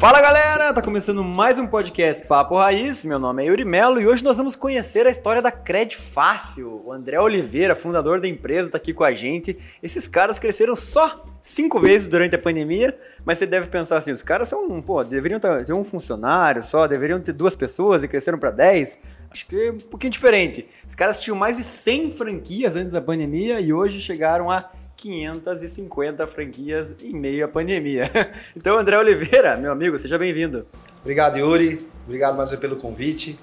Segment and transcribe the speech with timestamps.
[0.00, 3.04] Fala galera, tá começando mais um podcast Papo Raiz.
[3.04, 6.80] Meu nome é Yuri Melo e hoje nós vamos conhecer a história da Cred Fácil.
[6.86, 9.58] O André Oliveira, fundador da empresa, tá aqui com a gente.
[9.82, 14.22] Esses caras cresceram só cinco vezes durante a pandemia, mas você deve pensar assim: os
[14.22, 18.52] caras são, pô, deveriam ter um funcionário só, deveriam ter duas pessoas e cresceram para
[18.52, 18.98] 10.
[19.30, 20.66] Acho que é um pouquinho diferente.
[20.88, 24.66] Os caras tinham mais de 100 franquias antes da pandemia e hoje chegaram a
[25.00, 28.10] 550 franquias em meio à pandemia.
[28.56, 30.66] Então, André Oliveira, meu amigo, seja bem-vindo.
[31.00, 31.86] Obrigado, Yuri.
[32.04, 33.38] Obrigado mais pelo convite.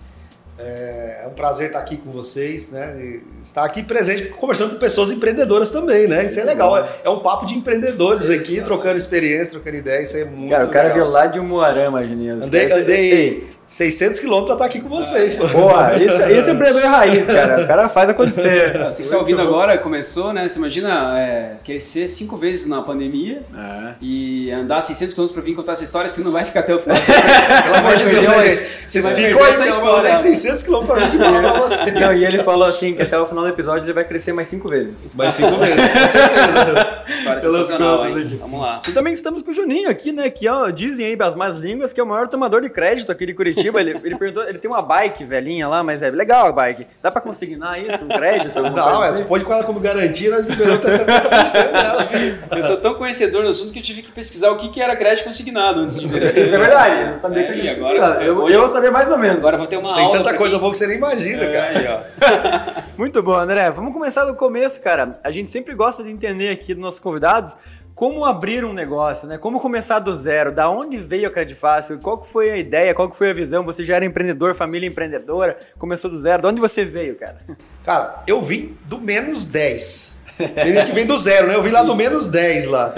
[0.60, 3.22] É, é um prazer estar aqui com vocês, né?
[3.42, 6.26] Estar aqui presente, conversando com pessoas empreendedoras também, né?
[6.26, 6.78] Isso é legal.
[6.78, 10.02] É, é um papo de empreendedores aqui, trocando experiência, trocando ideia.
[10.02, 11.00] Isso é muito Cara, o cara legal.
[11.00, 12.44] veio lá de Umuarama, Juninho.
[12.44, 15.46] Andei, andei 600 quilômetros pra estar aqui com vocês, pô.
[15.48, 17.64] Boa, esse, esse é empreendedor raiz, cara.
[17.64, 18.78] O cara faz acontecer.
[18.86, 20.48] Você que tá ouvindo agora, começou, né?
[20.48, 23.94] Você imagina é, crescer cinco vezes na pandemia É.
[24.02, 26.80] e andar 600 km pra vir contar essa história, você não vai ficar até o
[26.80, 26.98] final.
[26.98, 28.44] Você, Pelo você amor vai de perder Deus, né?
[28.88, 30.00] você aí, essa então, eu história.
[30.12, 31.94] andei 600 quilômetros pra vir falar pra vocês.
[31.94, 34.48] Não, e ele falou assim que até o final do episódio ele vai crescer mais
[34.48, 35.12] cinco vezes.
[35.14, 37.04] Mas cinco vezes, com certeza.
[37.08, 38.16] História sensacional, hein?
[38.26, 38.36] aqui.
[38.38, 38.82] Vamos lá.
[38.88, 40.30] E também estamos com o Juninho aqui, né?
[40.30, 43.26] Que ó, dizem aí as más línguas que é o maior tomador de crédito aqui
[43.26, 43.57] de Curitiba.
[43.60, 46.86] Ele, ele perguntou, ele tem uma bike velhinha lá, mas é legal a bike.
[47.02, 48.62] Dá pra consignar isso, um crédito?
[48.62, 49.18] Não, é, assim?
[49.20, 52.10] você pode com ela como garantia, nós liberamos até 70% dela.
[52.58, 54.96] Eu sou tão conhecedor do assunto que eu tive que pesquisar o que que era
[54.96, 56.38] crédito consignado antes de ver.
[56.38, 57.08] Isso é verdade.
[57.10, 59.38] Eu sabia É, que e ele agora- eu, hoje- eu vou saber mais ou menos.
[59.38, 60.18] Agora eu vou ter uma Tem aula.
[60.18, 61.80] tanta pra coisa quem- boa que você nem imagina, É, cara.
[61.80, 62.82] aí, ó.
[62.98, 63.70] Muito bom, André.
[63.72, 65.20] Vamos começar do começo, cara.
[65.24, 67.56] A gente sempre gosta de entender aqui dos nossos convidados
[67.98, 69.40] como abrir um negócio, né?
[69.40, 72.94] Como começar do zero, da onde veio a Credit Fácil, qual que foi a ideia,
[72.94, 73.66] qual que foi a visão?
[73.66, 76.44] Você já era empreendedor, família empreendedora, começou do zero.
[76.44, 77.40] De onde você veio, cara?
[77.84, 80.20] Cara, eu vim do menos 10.
[80.38, 81.56] Tem gente que vem do zero, né?
[81.56, 82.94] Eu vim lá do menos 10 lá.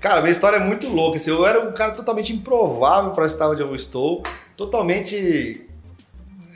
[0.00, 1.18] Cara, minha história é muito louca.
[1.18, 4.22] Assim, eu era um cara totalmente improvável para estar onde eu estou.
[4.56, 5.68] Totalmente.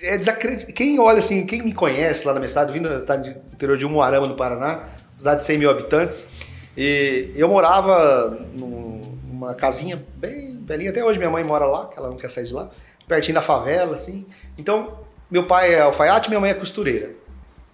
[0.00, 0.72] É desacredit...
[0.72, 3.84] Quem olha assim, quem me conhece lá na minha cidade, vindo da cidade interior de
[3.84, 4.84] Umuarama, no Paraná,
[5.18, 11.18] cidade de 100 mil habitantes, e eu morava num- numa casinha bem velhinha, até hoje
[11.18, 12.70] minha mãe mora lá, que ela não quer sair de lá,
[13.06, 14.26] pertinho da favela, assim.
[14.58, 14.98] Então,
[15.30, 17.12] meu pai é alfaiate, minha mãe é costureira.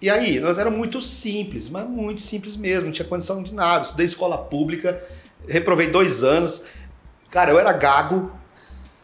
[0.01, 3.83] E aí, nós éramos muito simples, mas muito simples mesmo, não tinha condição de nada.
[3.83, 4.99] Estudei escola pública,
[5.47, 6.63] reprovei dois anos.
[7.29, 8.31] Cara, eu era gago,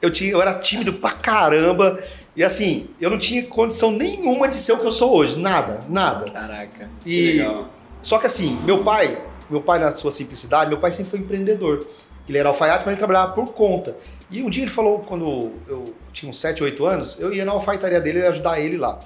[0.01, 1.97] eu, tinha, eu era tímido pra caramba.
[2.35, 5.37] E assim, eu não tinha condição nenhuma de ser o que eu sou hoje.
[5.39, 6.29] Nada, nada.
[6.31, 6.89] Caraca.
[7.05, 7.69] E, legal.
[8.01, 9.15] só que assim, meu pai,
[9.49, 11.85] meu pai na sua simplicidade, meu pai sempre foi empreendedor.
[12.27, 13.95] Ele era alfaiate, mas ele trabalhava por conta.
[14.29, 17.53] E um dia ele falou, quando eu tinha uns 7, 8 anos, eu ia na
[17.53, 18.99] alfaiataria dele e ajudar ele lá.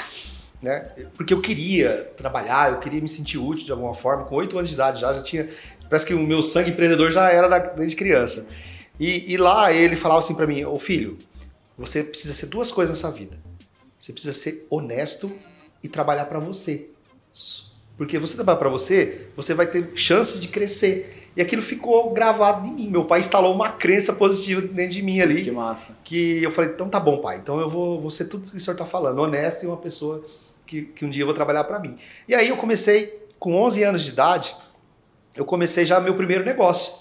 [0.62, 0.80] Né?
[1.16, 4.26] Porque eu queria trabalhar, eu queria me sentir útil de alguma forma.
[4.26, 5.48] Com 8 anos de idade já, já tinha.
[5.90, 8.48] Parece que o meu sangue empreendedor já era desde criança.
[9.00, 11.18] E, e lá ele falava assim pra mim: Ô filho,
[11.78, 13.38] você precisa ser duas coisas nessa vida.
[14.00, 15.32] Você precisa ser honesto
[15.84, 16.90] e trabalhar pra você.
[18.02, 21.30] Porque você trabalhar pra você, você vai ter chances de crescer.
[21.38, 22.90] E aquilo ficou gravado em mim.
[22.90, 25.96] Meu pai instalou uma crença positiva dentro de mim ali Que massa.
[26.04, 28.60] que eu falei, então tá bom, pai, então eu vou, vou ser tudo que o
[28.60, 30.26] senhor tá falando, honesto e uma pessoa
[30.66, 31.96] que, que um dia eu vou trabalhar para mim.
[32.28, 34.56] E aí eu comecei, com 11 anos de idade,
[35.36, 36.96] eu comecei já meu primeiro negócio.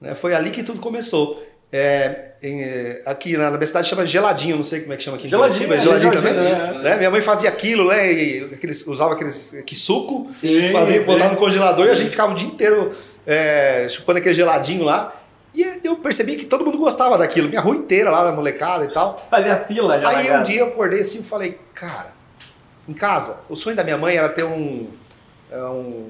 [0.00, 0.12] né?
[0.12, 1.40] Foi ali que tudo começou.
[1.74, 5.02] É, em, é, aqui na, na minha cidade chama geladinho, não sei como é que
[5.02, 5.26] chama aqui.
[5.26, 6.80] Geladinho, Curitiba, é, geladinho, geladinho, também.
[6.80, 6.84] é.
[6.84, 6.96] Né?
[6.98, 8.12] Minha mãe fazia aquilo, né?
[8.12, 11.06] E aqueles, usava aqueles que suco, Sim, fazia, sim.
[11.06, 12.92] botava no congelador e a gente ficava o dia inteiro
[13.26, 15.14] é, chupando aquele geladinho lá.
[15.54, 18.88] E eu percebi que todo mundo gostava daquilo, minha rua inteira lá, da molecada e
[18.88, 19.26] tal.
[19.30, 20.08] Fazia fila já.
[20.10, 22.12] Aí um dia eu acordei assim e falei, cara,
[22.88, 24.88] em casa, o sonho da minha mãe era ter um,
[25.50, 26.08] é, um-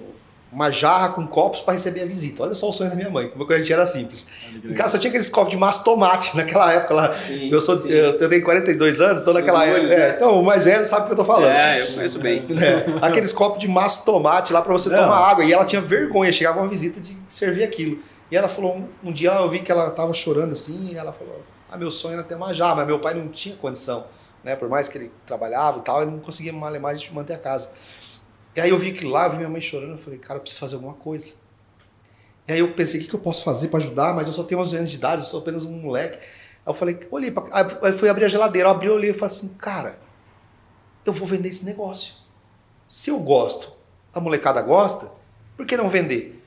[0.52, 2.42] uma jarra com copos para receber a visita.
[2.42, 4.26] Olha só o sonho da minha mãe, como a gente era simples.
[4.62, 7.12] Em casa só tinha aqueles copos de massa tomate naquela época lá.
[7.12, 7.88] Sim, eu, sou, sim.
[7.88, 9.80] eu, eu tenho 42 anos, então naquela época.
[9.80, 10.14] molhos, é, né?
[10.14, 11.50] então o mais velho sabe o que eu tô falando.
[11.50, 12.42] É, eu conheço bem.
[12.62, 14.98] É, aqueles copos de massa tomate lá para você Não.
[14.98, 15.44] tomar água.
[15.44, 17.98] E ela tinha vergonha, chegava uma visita de servir aquilo.
[18.30, 21.42] E ela falou, um, dia eu vi que ela tava chorando assim, e ela falou,
[21.70, 24.04] ah, meu sonho era ter uma jarra, mas meu pai não tinha condição,
[24.44, 24.54] né?
[24.54, 27.70] Por mais que ele trabalhava e tal, ele não conseguia mais manter a casa.
[28.54, 30.60] E aí eu vi que lá, vi minha mãe chorando, eu falei, cara, eu preciso
[30.60, 31.34] fazer alguma coisa.
[32.46, 34.14] E aí eu pensei, o que, que eu posso fazer para ajudar?
[34.14, 36.18] Mas eu só tenho 11 anos de idade, eu sou apenas um moleque.
[36.18, 36.26] Aí
[36.66, 37.44] eu falei, olhei pra...
[37.82, 39.98] Aí fui abrir a geladeira, eu abri, olhei e falei assim, cara,
[41.04, 42.14] eu vou vender esse negócio.
[42.88, 43.72] Se eu gosto,
[44.14, 45.10] a molecada gosta,
[45.56, 46.42] por que não vender?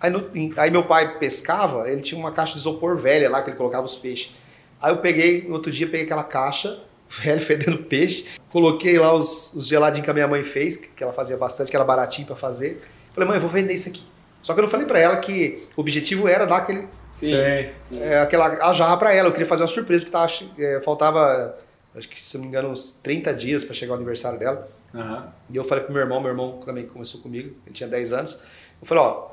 [0.00, 3.50] Aí, no- aí meu pai pescava, ele tinha uma caixa de isopor velha lá que
[3.50, 4.32] ele colocava os peixes.
[4.80, 9.52] Aí eu peguei, no outro dia, peguei aquela caixa, velho, fedendo peixe, coloquei lá os,
[9.54, 12.36] os geladinhos que a minha mãe fez, que ela fazia bastante, que era baratinho pra
[12.36, 12.80] fazer.
[13.12, 14.02] Falei, mãe, eu vou vender isso aqui.
[14.42, 17.34] Só que eu não falei pra ela que o objetivo era dar aquele, Sim.
[17.80, 18.00] Sim.
[18.00, 19.28] é, aquela a jarra pra ela.
[19.28, 21.58] Eu queria fazer uma surpresa, porque tava, é, faltava,
[21.96, 24.68] acho que se não me engano, uns 30 dias pra chegar o aniversário dela.
[24.94, 25.32] Aham.
[25.50, 28.38] E eu falei pro meu irmão, meu irmão também começou comigo, ele tinha 10 anos.
[28.80, 29.28] Eu falei, ó,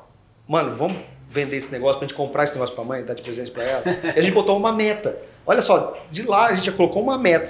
[0.48, 0.98] mano, vamos
[1.28, 3.82] vender esse negócio pra gente comprar esse negócio pra mãe, dar de presente pra ela.
[4.16, 5.18] e a gente botou uma meta.
[5.46, 7.48] Olha só, de lá a gente já colocou uma meta,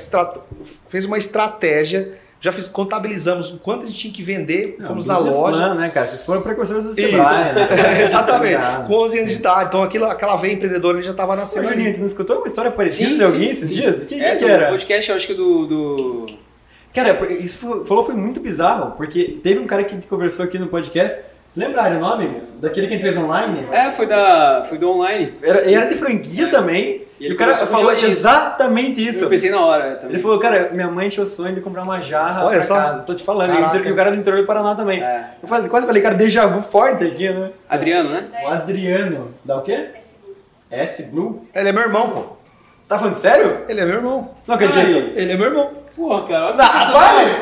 [0.88, 5.06] fez uma estratégia, já fiz, contabilizamos o quanto a gente tinha que vender, Não, fomos
[5.06, 5.56] na loja.
[5.56, 6.04] plan, né, cara?
[6.04, 6.92] Vocês foram precursores do.
[6.92, 8.02] Sebrae, né?
[8.04, 8.86] Exatamente, Obrigado.
[8.86, 9.68] com 11 anos de idade.
[9.68, 11.94] Então aquilo, aquela veia empreendedora ele já estava Ô, nascendo Juninho, ali.
[11.94, 13.74] tu não escutou uma história parecida Sim, de alguém sim, esses sim.
[13.74, 13.96] dias?
[14.06, 14.68] Quem, é, quem que era?
[14.68, 15.66] podcast, eu acho que do.
[15.66, 16.26] do...
[16.92, 20.58] Cara, isso falou foi muito bizarro, porque teve um cara que a gente conversou aqui
[20.58, 21.18] no podcast.
[21.54, 22.42] Você lembra o nome?
[22.60, 23.68] Daquele que a gente fez online?
[23.70, 25.34] É, foi, da, foi do online.
[25.40, 26.50] Era, e era de franquia É.
[26.50, 27.04] também.
[27.20, 29.22] E E, o cara falou exatamente isso.
[29.24, 30.14] Eu pensei na hora também.
[30.16, 32.74] Ele falou, cara, minha mãe tinha o sonho de comprar uma jarra Olha pra só.
[32.74, 33.02] casa.
[33.02, 33.50] Tô te falando.
[33.50, 33.76] E o Caraca.
[33.78, 35.00] inter- E o cara do interior do Paraná também.
[35.00, 35.26] É.
[35.40, 37.52] Eu falei- quase falei, cara, déjà vu forte aqui, né?
[37.68, 38.24] Adriano, né?
[38.44, 39.34] O Adriano.
[39.44, 39.90] Dá o quê?
[40.72, 41.46] S Blue.
[41.54, 42.36] Ele é meu irmão, pô.
[42.88, 43.58] Tá falando sério?
[43.68, 44.30] Ele é meu irmão.
[44.44, 44.78] Não acredito.
[44.96, 45.12] Aí.
[45.14, 45.70] Ele é meu irmão.
[45.96, 46.44] Porra, cara.
[46.46, 47.36] olha que Ah, vai!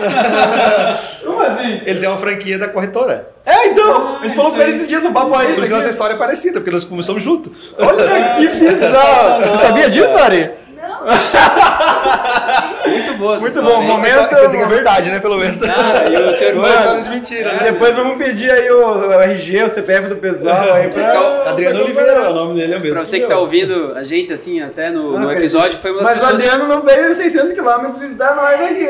[1.25, 1.81] Como assim?
[1.87, 3.31] Ele tem uma franquia da corretora.
[3.47, 4.19] É, então!
[4.21, 5.55] A gente Ah, falou com ele esses dias no papo aí.
[5.55, 7.75] Por isso que nossa história é parecida, porque nós começamos juntos.
[7.79, 9.43] Olha que bizarro!
[9.45, 10.51] Você sabia disso, Ari?
[12.87, 15.19] Muito boa Muito bom, momento- Quer dizer que é verdade, né?
[15.21, 15.61] Pelo menos.
[15.61, 16.67] Cara, e o teu irmão.
[16.67, 17.59] É de mentira, né?
[17.65, 21.13] Depois vamos pedir aí o RG, o CPF do pessoal aí pra...
[21.13, 22.97] tá- Adriano pra Oliveira, o nome dele é o mesmo.
[22.97, 26.03] Pra você que o tá ouvindo a gente, assim, até no, no episódio, foi uma
[26.03, 26.43] das Mas o pessoas.
[26.53, 28.89] Adriano não veio 600 km visitar nós aqui.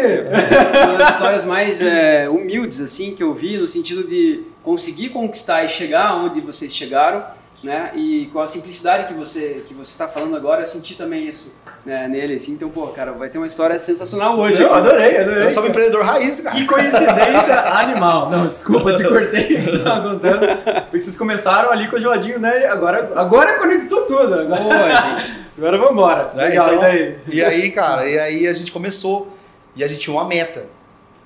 [0.88, 5.64] uma das histórias mais é, humildes assim que eu vi no sentido de conseguir conquistar
[5.64, 7.22] e chegar onde vocês chegaram,
[7.62, 7.92] né?
[7.94, 11.52] E com a simplicidade que você que você está falando agora, eu senti também isso
[11.84, 12.52] né, nele, assim.
[12.52, 14.62] Então, pô, cara, vai ter uma história sensacional hoje.
[14.62, 15.44] Eu adorei, adorei.
[15.44, 16.56] Eu sou um empreendedor raiz, cara.
[16.56, 18.30] Que coincidência animal.
[18.30, 20.46] Não, desculpa, te cortei o que você contando.
[20.82, 22.62] Porque vocês começaram ali com o geladinho, né?
[22.62, 24.34] E agora, agora conectou tudo.
[24.34, 25.42] Agora, Boa, gente.
[25.58, 26.30] agora vambora.
[26.34, 26.48] Né?
[26.48, 27.16] Legal, Então, e daí?
[27.32, 29.28] E aí, cara, e aí a gente começou
[29.74, 30.66] e a gente tinha uma meta.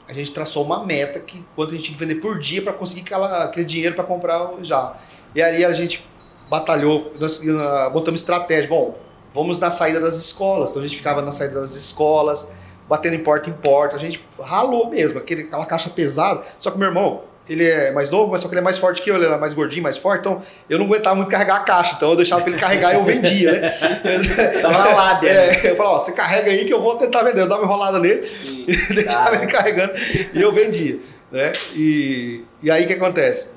[0.09, 2.73] A gente traçou uma meta que quanto a gente tinha que vender por dia para
[2.73, 4.93] conseguir aquela, aquele dinheiro para comprar já.
[5.35, 6.07] E aí a gente
[6.49, 7.41] batalhou, nós
[7.93, 8.69] montamos estratégia.
[8.69, 8.97] Bom,
[9.33, 10.71] vamos na saída das escolas.
[10.71, 12.49] Então a gente ficava na saída das escolas,
[12.89, 13.97] batendo em porta em porta.
[13.97, 16.43] A gente ralou mesmo, aquele, aquela caixa pesada.
[16.59, 19.03] Só que meu irmão, ele é mais novo, mas só que ele é mais forte
[19.03, 20.21] que eu, ele era mais gordinho, mais forte.
[20.21, 21.95] Então eu não aguentava muito carregar a caixa.
[21.97, 23.71] Então eu deixava ele carregar e eu vendia, né?
[24.63, 25.67] Tava na lábia, né?
[25.67, 27.43] É, eu falava, ó, você carrega aí que eu vou tentar vender.
[27.43, 28.27] Eu dava uma enrolada nele
[28.67, 29.37] e deixava Cara.
[29.37, 29.93] ele carregando
[30.33, 30.99] e eu vendia.
[31.31, 31.53] Né?
[31.75, 33.51] E, e aí o que acontece?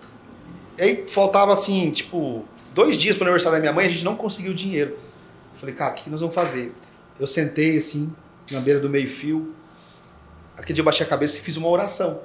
[0.80, 2.46] Aí faltava assim, tipo,
[2.80, 4.92] dois dias pro aniversário da minha mãe, a gente não conseguiu dinheiro.
[4.92, 6.74] Eu falei, cara, o que, que nós vamos fazer?
[7.20, 8.10] Eu sentei assim,
[8.52, 9.54] na beira do meio-fio.
[10.56, 12.22] Aquele dia eu baixei a cabeça e fiz uma oração.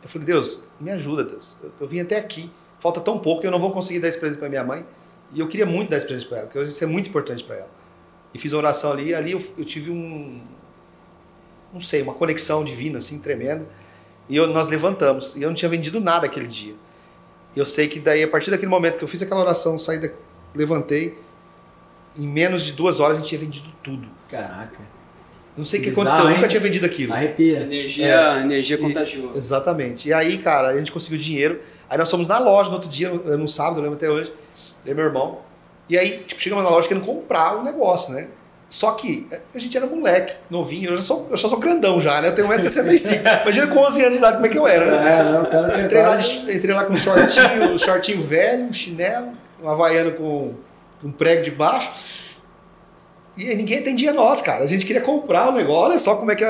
[0.00, 1.56] Eu falei, Deus, me ajuda, Deus.
[1.60, 2.48] Eu, eu vim até aqui,
[2.78, 4.86] falta tão pouco eu não vou conseguir dar esse presente para minha mãe.
[5.32, 7.56] E eu queria muito dar esse presente para ela, porque isso é muito importante para
[7.56, 7.70] ela.
[8.32, 10.40] E fiz uma oração ali, e ali eu, eu tive um,
[11.72, 13.66] não sei, uma conexão divina assim tremenda.
[14.28, 15.34] E eu, nós levantamos.
[15.34, 16.76] E eu não tinha vendido nada aquele dia.
[17.56, 20.10] Eu sei que daí, a partir daquele momento que eu fiz aquela oração, saí da,
[20.54, 21.18] levantei,
[22.18, 24.06] em menos de duas horas a gente tinha vendido tudo.
[24.28, 24.78] Caraca.
[25.56, 27.14] Não sei o que aconteceu, eu nunca tinha vendido aquilo.
[27.14, 27.60] Arrepia.
[27.60, 29.38] Energia, energia E- contagiosa.
[29.38, 30.08] Exatamente.
[30.08, 31.58] E aí, cara, a gente conseguiu dinheiro.
[31.88, 34.30] Aí nós fomos na loja no outro dia, no, no sábado, eu lembro até hoje.
[34.84, 35.40] Eu e meu irmão.
[35.88, 38.28] E aí, tipo, chegamos na loja querendo comprar o negócio, né?
[38.68, 40.90] Só que a gente era moleque, novinho.
[40.90, 42.28] Eu já sou, eu já sou grandão já, né?
[42.28, 43.22] Eu tenho 1,65m.
[43.42, 45.20] Imagina com 11 anos de idade como é que eu era, né?
[45.20, 48.72] É, não, cara entrei lá, de, entrei lá com um shortinho, um shortinho velho, um
[48.72, 49.28] chinelo,
[49.62, 50.54] um havaiano com
[51.04, 51.92] um prego de baixo.
[53.36, 54.64] E ninguém atendia nós, cara.
[54.64, 55.90] A gente queria comprar o negócio.
[55.90, 56.48] Olha só como é que a-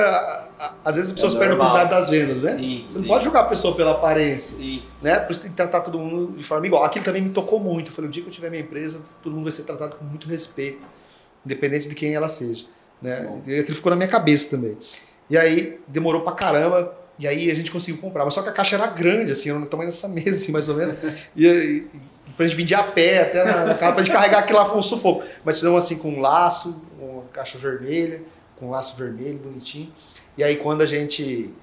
[0.59, 2.51] a- às vezes as pessoas É perdem a oportunidade das vendas, né?
[2.53, 3.07] Sim, Você não sim.
[3.09, 4.81] pode julgar a pessoa pela aparência, Sim.
[5.01, 5.19] né?
[5.19, 6.83] Por isso tem que tratar todo mundo de forma igual.
[6.85, 7.89] Aquilo também me tocou muito.
[7.91, 10.05] Eu falei, o dia que eu tiver minha empresa, todo mundo vai ser tratado com
[10.05, 10.87] muito respeito,
[11.47, 12.65] independente de quem ela seja,
[13.01, 13.41] né?
[13.47, 14.77] E aquilo ficou na minha cabeça também.
[15.29, 16.95] E aí demorou pra caramba.
[17.19, 18.25] E aí a gente conseguiu comprar.
[18.25, 20.69] Mas só que a caixa era grande, assim, era no tamanho dessa mesa, assim, mais
[20.69, 20.93] ou menos.
[21.35, 21.87] E, e,
[22.27, 24.59] e pra gente vir de a pé até na, na casa, pra gente carregar aquilo
[24.59, 25.23] lá foi um sufoco.
[25.43, 28.21] Mas fizemos assim com um laço, uma caixa vermelha,
[28.57, 29.91] com um laço vermelho, bonitinho.
[30.37, 31.53] E aí quando a gente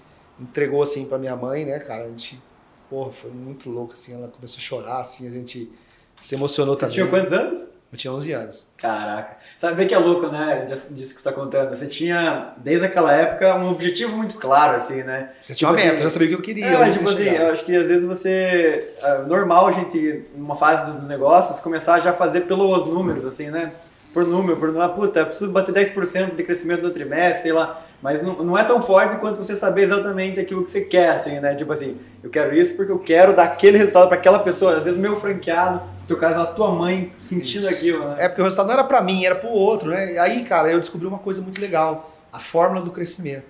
[0.41, 2.43] entregou assim pra minha mãe, né, cara, a gente,
[2.91, 5.71] porra, foi muito louco, assim, ela começou a chorar, assim, a gente
[6.17, 7.07] se emocionou Vocês também.
[7.07, 7.71] tinham quantos anos?
[7.95, 8.67] Eu tinha 11 anos.
[8.77, 9.37] Caraca.
[9.57, 10.65] Sabe bem que é louco, né?
[10.65, 11.69] Disso que você tá contando.
[11.69, 15.31] Você tinha, desde aquela época, um objetivo muito claro, assim, né?
[15.45, 16.67] Já tinha uma Tipo meta, assim, já sabia o que eu queria.
[16.67, 18.93] É, tipo assim, eu acho que às vezes você.
[19.01, 23.49] É normal a gente, numa fase dos negócios, começar já a fazer pelos números, assim,
[23.49, 23.71] né?
[24.15, 27.85] Por número, por número, ah, puta, preciso bater 10% de crescimento no trimestre, sei lá.
[28.01, 31.41] Mas não, não é tão forte quanto você saber exatamente aquilo que você quer, assim,
[31.41, 31.57] né?
[31.57, 34.77] Tipo assim, eu quero isso porque eu quero dar aquele resultado para aquela pessoa.
[34.77, 37.75] Às vezes meu franqueado, no teu caso, a tua mãe sentindo Isso.
[37.75, 38.17] aquilo, né?
[38.21, 40.13] É porque o resultado não era pra mim, era pro outro, né?
[40.13, 43.45] E aí, cara, eu descobri uma coisa muito legal: a fórmula do crescimento.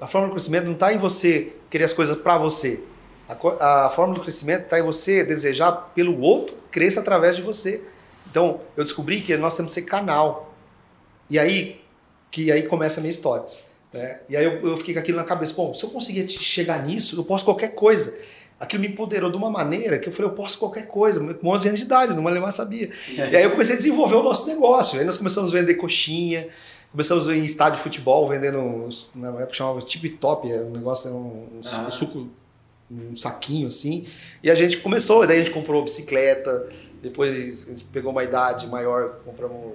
[0.00, 2.82] A fórmula do crescimento não está em você querer as coisas pra você.
[3.28, 7.82] A, a fórmula do crescimento está em você desejar pelo outro cresça através de você.
[8.32, 10.54] Então, eu descobri que nós temos que ser canal.
[11.28, 11.80] E aí,
[12.30, 13.44] que aí começa a minha história.
[13.92, 14.20] né?
[14.28, 15.52] E aí eu, eu fiquei com aquilo na cabeça.
[15.54, 18.12] Bom, se eu conseguir chegar nisso, eu posso qualquer coisa.
[18.58, 21.20] Aquilo me empoderou de uma maneira que eu falei, eu posso qualquer coisa.
[21.34, 22.88] Com 11 anos de idade, não mais sabia.
[23.08, 24.98] E aí eu comecei a desenvolver o nosso negócio.
[24.98, 26.48] Aí nós começamos a vender coxinha,
[26.90, 30.70] começamos a ir em estádio de futebol, vendendo, na época chamava tip top, era um
[30.70, 31.86] negócio, era um, Ah.
[31.88, 32.28] um suco,
[32.90, 34.06] um saquinho assim.
[34.42, 36.68] E a gente começou, daí a gente comprou bicicleta,
[37.02, 39.72] depois a gente pegou uma idade maior, compramos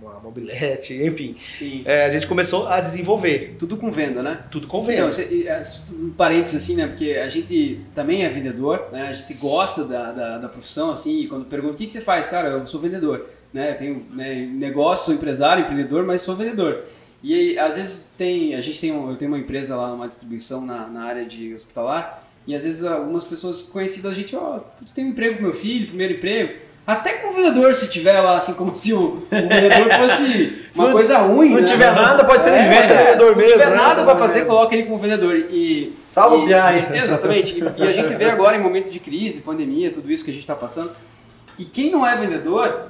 [0.00, 1.34] uma mobilete, enfim.
[1.38, 1.82] Sim.
[1.84, 4.44] É, a gente começou a desenvolver Tudo com venda, né?
[4.50, 5.12] tudo com Então, venda.
[5.12, 5.60] você- e, é,
[6.00, 6.86] um parênteses assim, né?
[6.86, 9.08] Porque a gente também é vendedor, né?
[9.08, 12.00] A gente gosta da, da, da profissão, assim, e quando pergunta o que, que você
[12.00, 13.72] faz, cara, eu sou vendedor, né?
[13.72, 16.82] Eu tenho né, negócio, sou empresário, empreendedor, mas sou vendedor.
[17.22, 20.64] E aí, às vezes tem, a gente tem, eu tenho uma empresa lá, uma distribuição
[20.64, 24.62] na, na área de hospitalar, e às vezes algumas pessoas conhecidas, a gente, ó, eu
[24.94, 26.66] tenho um emprego com meu filho, primeiro emprego.
[26.86, 30.90] Até com o vendedor, se tiver lá, assim, como se o, o vendedor fosse uma
[30.90, 31.48] coisa ruim.
[31.48, 31.66] se não né?
[31.66, 33.76] tiver nada, pode ser É, vendedor Se não mesmo, tiver né?
[33.76, 35.36] nada pra fazer, coloca ele como vendedor.
[35.50, 36.72] E, Salva o Piá.
[37.04, 37.58] Exatamente.
[37.60, 40.32] E, e a gente vê agora em momentos de crise, pandemia, tudo isso que a
[40.32, 40.90] gente está passando,
[41.54, 42.86] que quem não é vendedor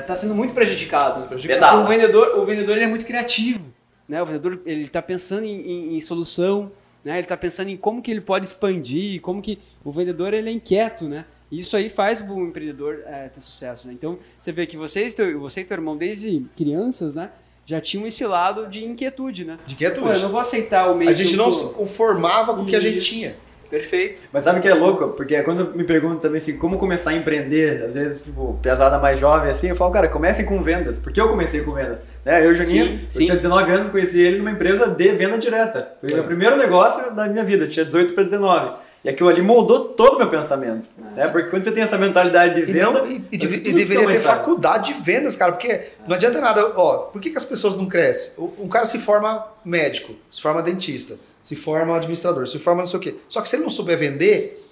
[0.00, 1.28] está sendo muito prejudicado.
[1.28, 3.68] Porque O vendedor, o vendedor ele é muito criativo.
[4.08, 4.22] Né?
[4.22, 6.72] O vendedor ele está pensando em, em- em solução,
[7.08, 7.16] né?
[7.16, 10.52] ele está pensando em como que ele pode expandir, como que o vendedor ele é
[10.52, 11.24] inquieto, né?
[11.50, 13.88] E isso aí faz o empreendedor eh, ter sucesso.
[13.88, 13.94] Né?
[13.94, 17.30] Então você vê que vocês, teu, você e teu irmão desde crianças, né?
[17.64, 19.58] Já tinham esse lado de inquietude, né?
[19.66, 20.06] De inquietude.
[20.06, 22.76] Pô, eu não vou aceitar o meio A gente não se conformava com o que
[22.76, 23.36] a gente tinha.
[23.70, 24.22] Perfeito.
[24.32, 25.08] Mas sabe o que é louco?
[25.08, 29.18] Porque quando me perguntam também assim, como começar a empreender, às vezes, tipo, pesada mais
[29.18, 30.98] jovem assim, eu falo, cara, comecem com vendas.
[30.98, 32.00] Porque eu comecei com vendas.
[32.24, 32.46] Né?
[32.46, 33.24] Eu, Juninho, Sim, eu sim.
[33.24, 35.92] tinha 19 anos, conheci ele numa empresa de venda direta.
[36.00, 38.78] Foi o meu primeiro negócio da minha vida, eu tinha 18 para 19.
[39.08, 40.90] E aquilo ali moldou todo o meu pensamento.
[41.16, 41.26] Né?
[41.28, 42.90] Porque quando você tem essa mentalidade de E, venda.
[42.92, 46.72] não, e, e deve- e deveria ter faculdade de vendas, cara, porque não adianta nada.
[46.76, 48.32] Ó, por que, que as pessoas não crescem?
[48.36, 52.86] O- Um cara se forma médico, se forma dentista, se forma administrador, se forma não
[52.86, 53.14] sei o quê.
[53.30, 54.62] Só que se ele não souber vender,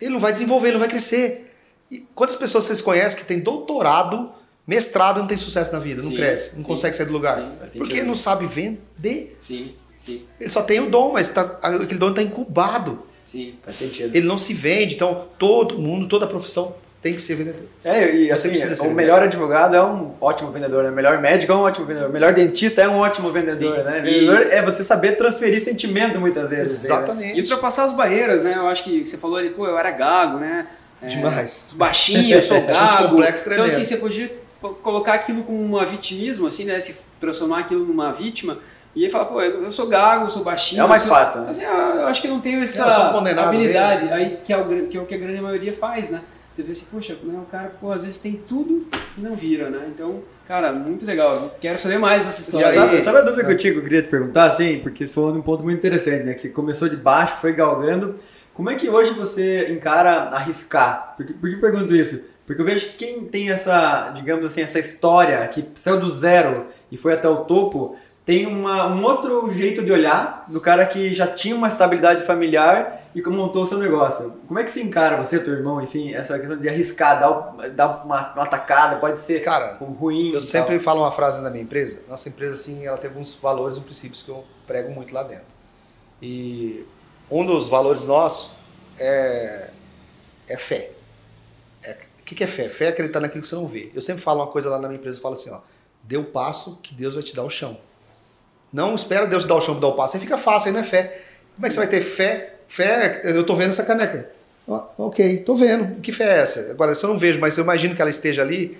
[0.00, 1.54] ele não vai desenvolver, ele não vai crescer.
[1.88, 4.30] E quantas pessoas vocês conhecem que tem doutorado,
[4.66, 6.68] mestrado e não tem sucesso na vida, não Sim, cresce, não sim.
[6.68, 7.40] consegue sair do lugar?
[7.66, 9.36] Sim, porque não sabe vender.
[9.38, 13.06] Sim, sim, Ele só tem o dom, mas tá, aquele dom está incubado.
[13.30, 13.54] Sim.
[13.62, 14.14] Faz sentido.
[14.16, 17.62] Ele não se vende, então todo mundo, toda profissão tem que ser vendedor.
[17.84, 18.96] É, e Você assim, precisa ser o vendedor.
[18.96, 20.90] melhor advogado é um ótimo vendedor, né?
[20.90, 23.84] O melhor médico é um ótimo vendedor, o melhor dentista é um ótimo vendedor, Sim.
[23.84, 23.98] né?
[24.00, 26.88] E- Vendedor é você saber transferir sentimento muitas vezes.
[26.88, 26.96] né?
[26.96, 27.38] Exatamente.
[27.38, 28.54] E ultrapassar as barreiras, né?
[28.56, 30.66] Eu acho que você falou ali, pô, eu era gago, né?
[31.00, 31.66] É, Demais.
[31.74, 33.10] Baixinho, eu sou uns gago.
[33.10, 36.80] complexos então, assim, você podia co- colocar aquilo como uma vitimismo, assim, né?
[36.80, 38.58] Se transformar aquilo numa vítima.
[38.98, 40.82] E aí falar, pô, eu sou gago, eu sou baixinho.
[40.82, 41.50] É o mais sou- fácil, né?
[41.50, 44.58] Assim, ah, eu acho que não tenho essa Eu sou condenado habilidade aí, que é,
[44.58, 46.20] o, que é o que a grande maioria faz, né?
[46.50, 49.70] Você vê assim, poxa, né, o cara, pô, às vezes tem tudo e não vira,
[49.70, 49.82] né?
[49.94, 51.34] Então, cara, muito legal.
[51.36, 52.66] Eu quero saber mais dessa história.
[52.68, 54.80] aí- sabe, sabe a dúvida que eu tinha que eu queria te perguntar, assim?
[54.80, 56.34] Porque você falou de um ponto muito interessante, né?
[56.34, 58.16] Que você começou de baixo, foi galgando.
[58.52, 61.14] Como é que hoje você encara arriscar?
[61.16, 62.20] Por que, por que eu pergunto isso?
[62.44, 66.64] Porque eu vejo que quem tem essa, digamos assim, essa história que saiu do zero
[66.90, 67.94] e foi até o topo,
[68.28, 73.08] tem uma, um outro jeito de olhar do cara que já tinha uma estabilidade familiar
[73.14, 74.36] e que montou o seu negócio.
[74.46, 78.04] Como é que se encara você, teu irmão, enfim, essa questão de arriscar, dar, dar
[78.04, 80.34] uma, uma atacada, pode ser Cara, ruim.
[80.34, 80.84] Eu sempre tal.
[80.84, 82.02] falo uma frase na minha empresa.
[82.06, 85.56] Nossa empresa, assim, ela tem alguns valores e princípios que eu prego muito lá dentro.
[86.20, 86.84] E
[87.30, 88.50] um dos valores nossos
[88.98, 89.70] é,
[90.46, 90.90] é fé.
[91.82, 92.68] É- o que, que é fé?
[92.68, 93.90] Fé é acreditar naquilo que você não vê.
[93.94, 95.60] Eu sempre falo uma coisa lá na minha empresa, eu falo assim, ó,
[96.02, 97.87] dê o passo que Deus vai te dar o chão.
[98.72, 100.16] Não espera Deus dar o chão para dar o passo.
[100.16, 101.04] Aí fica fácil, aí não é fé.
[101.54, 102.54] Como é que você vai ter fé?
[102.66, 104.30] Fé, eu tô vendo essa caneca.
[104.66, 106.00] Ó, ok, tô vendo.
[106.00, 106.70] Que fé é essa?
[106.70, 108.78] Agora, se eu não vejo, mas eu imagino que ela esteja ali,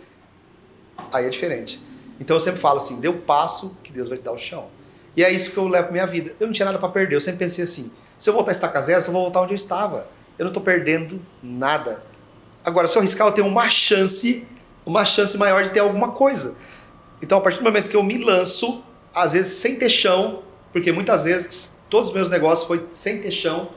[1.13, 1.81] aí é diferente.
[2.21, 4.67] Então eu sempre falo assim, dê o passo que Deus vai te dar o chão.
[5.17, 6.35] E é isso que eu levo pra minha vida.
[6.39, 8.81] Eu não tinha nada para perder, eu sempre pensei assim, se eu voltar a estaca
[8.81, 10.09] zero, eu vou voltar onde eu estava.
[10.39, 12.03] Eu não tô perdendo nada.
[12.65, 14.47] Agora, se eu arriscar, eu tenho uma chance,
[14.85, 16.55] uma chance maior de ter alguma coisa.
[17.23, 18.85] Então, a partir do momento que eu me lanço,
[19.15, 23.31] às vezes sem ter chão, porque muitas vezes todos os meus negócios foi sem ter
[23.31, 23.71] chão,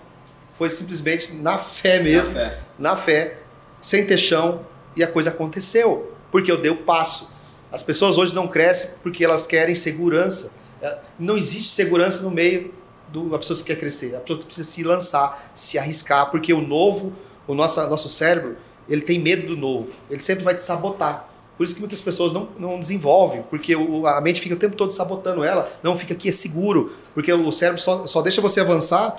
[0.58, 2.60] foi simplesmente na fé mesmo, fé.
[2.78, 3.38] na fé,
[3.82, 7.32] sem ter chão, e a coisa aconteceu, porque eu dei o passo.
[7.72, 10.52] As pessoas hoje não crescem porque elas querem segurança.
[10.82, 12.74] É, Não existe segurança no meio
[13.08, 14.16] do a pessoa que quer crescer.
[14.16, 17.14] A pessoa precisa se lançar, se arriscar, porque o novo,
[17.48, 18.58] o nosso, nosso cérebro,
[18.90, 19.96] ele tem medo do novo.
[20.10, 21.30] Ele sempre vai te sabotar.
[21.62, 24.76] Por isso que muitas pessoas não, não desenvolvem, porque o, a mente fica o tempo
[24.76, 25.72] todo sabotando ela.
[25.84, 26.92] Não, fica aqui, é seguro.
[27.14, 29.16] Porque o cérebro só, só deixa você avançar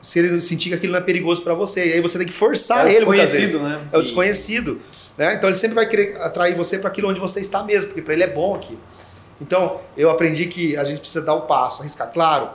[0.00, 1.86] se ele sentir que aquilo não é perigoso para você.
[1.86, 3.80] E aí você tem que forçar É o ele muitas desconhecido, vezes.
[3.82, 3.88] né?
[3.92, 4.80] É o desconhecido.
[5.16, 5.34] Né?
[5.36, 8.12] Então ele sempre vai querer atrair você para aquilo onde você está mesmo, porque para
[8.12, 8.76] ele é bom aqui.
[9.40, 12.10] Então eu aprendi que a gente precisa dar o passo, arriscar.
[12.12, 12.50] Claro,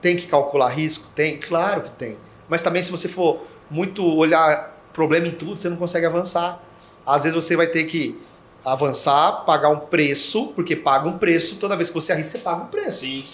[0.00, 1.08] tem que calcular risco?
[1.12, 2.16] Tem, claro que tem.
[2.48, 6.62] Mas também se você for muito olhar problema em tudo, você não consegue avançar.
[7.04, 8.16] Às vezes você vai ter que
[8.64, 12.62] avançar, pagar um preço, porque paga um preço, toda vez que você arrisca, você paga
[12.62, 13.00] um preço.
[13.00, 13.24] Sim,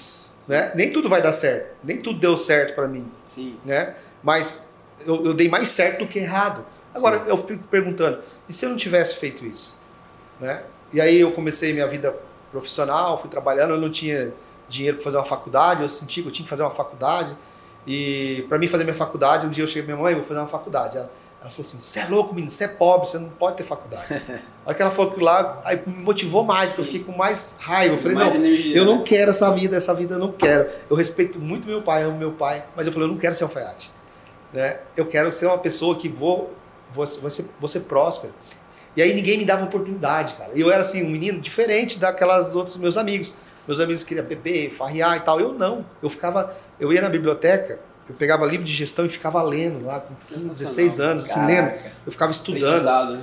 [0.48, 0.72] Né?
[0.74, 1.76] Nem tudo vai dar certo.
[1.84, 3.56] Nem tudo deu certo para mim sim.
[3.64, 3.94] né?
[4.22, 4.68] Mas
[5.06, 6.64] eu, eu dei mais certo do que errado.
[6.94, 8.18] Agora eu fico perguntando,
[8.48, 9.78] e se eu não tivesse feito isso,
[10.40, 10.64] né?
[10.92, 12.14] E aí eu comecei minha vida
[12.50, 14.32] profissional, fui trabalhando, eu não tinha
[14.68, 17.36] dinheiro para fazer uma faculdade, eu senti que eu tinha que fazer uma faculdade.
[17.86, 20.40] E para mim fazer minha faculdade, um dia eu cheguei pra minha mãe, vou fazer
[20.40, 20.98] uma faculdade.
[20.98, 21.10] Ela,
[21.40, 24.06] ela falou assim: "Você é louco, menino, você é pobre, você não pode ter faculdade".
[24.64, 27.12] A hora que ela falou aquilo lá, aí me motivou mais, que eu fiquei com
[27.12, 27.94] mais raiva.
[27.94, 28.92] Eu falei: Mais "Não, energia, eu né?
[28.92, 30.68] não quero essa vida, essa vida eu não quero.
[30.88, 33.44] Eu respeito muito meu pai, amo meu pai, mas eu falei, eu não quero ser
[33.44, 33.90] alfaiate.
[34.52, 34.78] Né?
[34.96, 36.52] Eu quero ser uma pessoa que vou,
[36.92, 38.32] vou, vou, ser, vou ser próspero.
[38.96, 40.50] E aí ninguém me dava oportunidade, cara.
[40.54, 43.34] E eu era assim, um menino diferente daquelas outros meus amigos.
[43.66, 45.40] Meus amigos queriam beber, farrear e tal.
[45.40, 45.86] Eu não.
[46.02, 47.78] Eu ficava, eu ia na biblioteca,
[48.10, 51.72] eu pegava livro de gestão e ficava lendo lá com 15, 16 anos, assim, lendo.
[52.04, 53.16] Eu ficava estudando.
[53.16, 53.22] Né?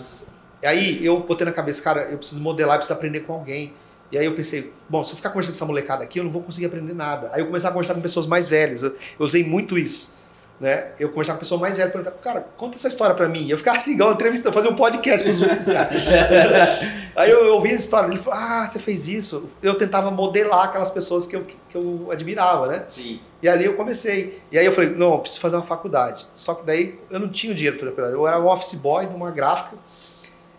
[0.64, 3.74] Aí eu botei na cabeça, cara, eu preciso modelar, eu preciso aprender com alguém.
[4.10, 6.32] E aí eu pensei, bom, se eu ficar conversando com essa molecada aqui, eu não
[6.32, 7.30] vou conseguir aprender nada.
[7.34, 8.82] Aí eu comecei a conversar com pessoas mais velhas.
[8.82, 10.16] Eu, eu usei muito isso.
[10.60, 10.92] Né?
[11.00, 13.48] Eu conversava com pessoa mais velha, perguntar, cara, conta essa história pra mim.
[13.48, 15.94] Eu ficava assim, igual entrevista, fazer um podcast com os outros caras.
[17.16, 19.48] aí eu, eu ouvi a história, ele falou, ah, você fez isso.
[19.62, 22.86] Eu tentava modelar aquelas pessoas que eu, que eu admirava, né?
[22.88, 23.20] Sim.
[23.40, 24.42] E ali eu comecei.
[24.52, 26.26] E aí eu falei, não, eu preciso fazer uma faculdade.
[26.34, 28.24] Só que daí eu não tinha o dinheiro para fazer a faculdade.
[28.24, 29.78] Eu era um office boy de uma gráfica.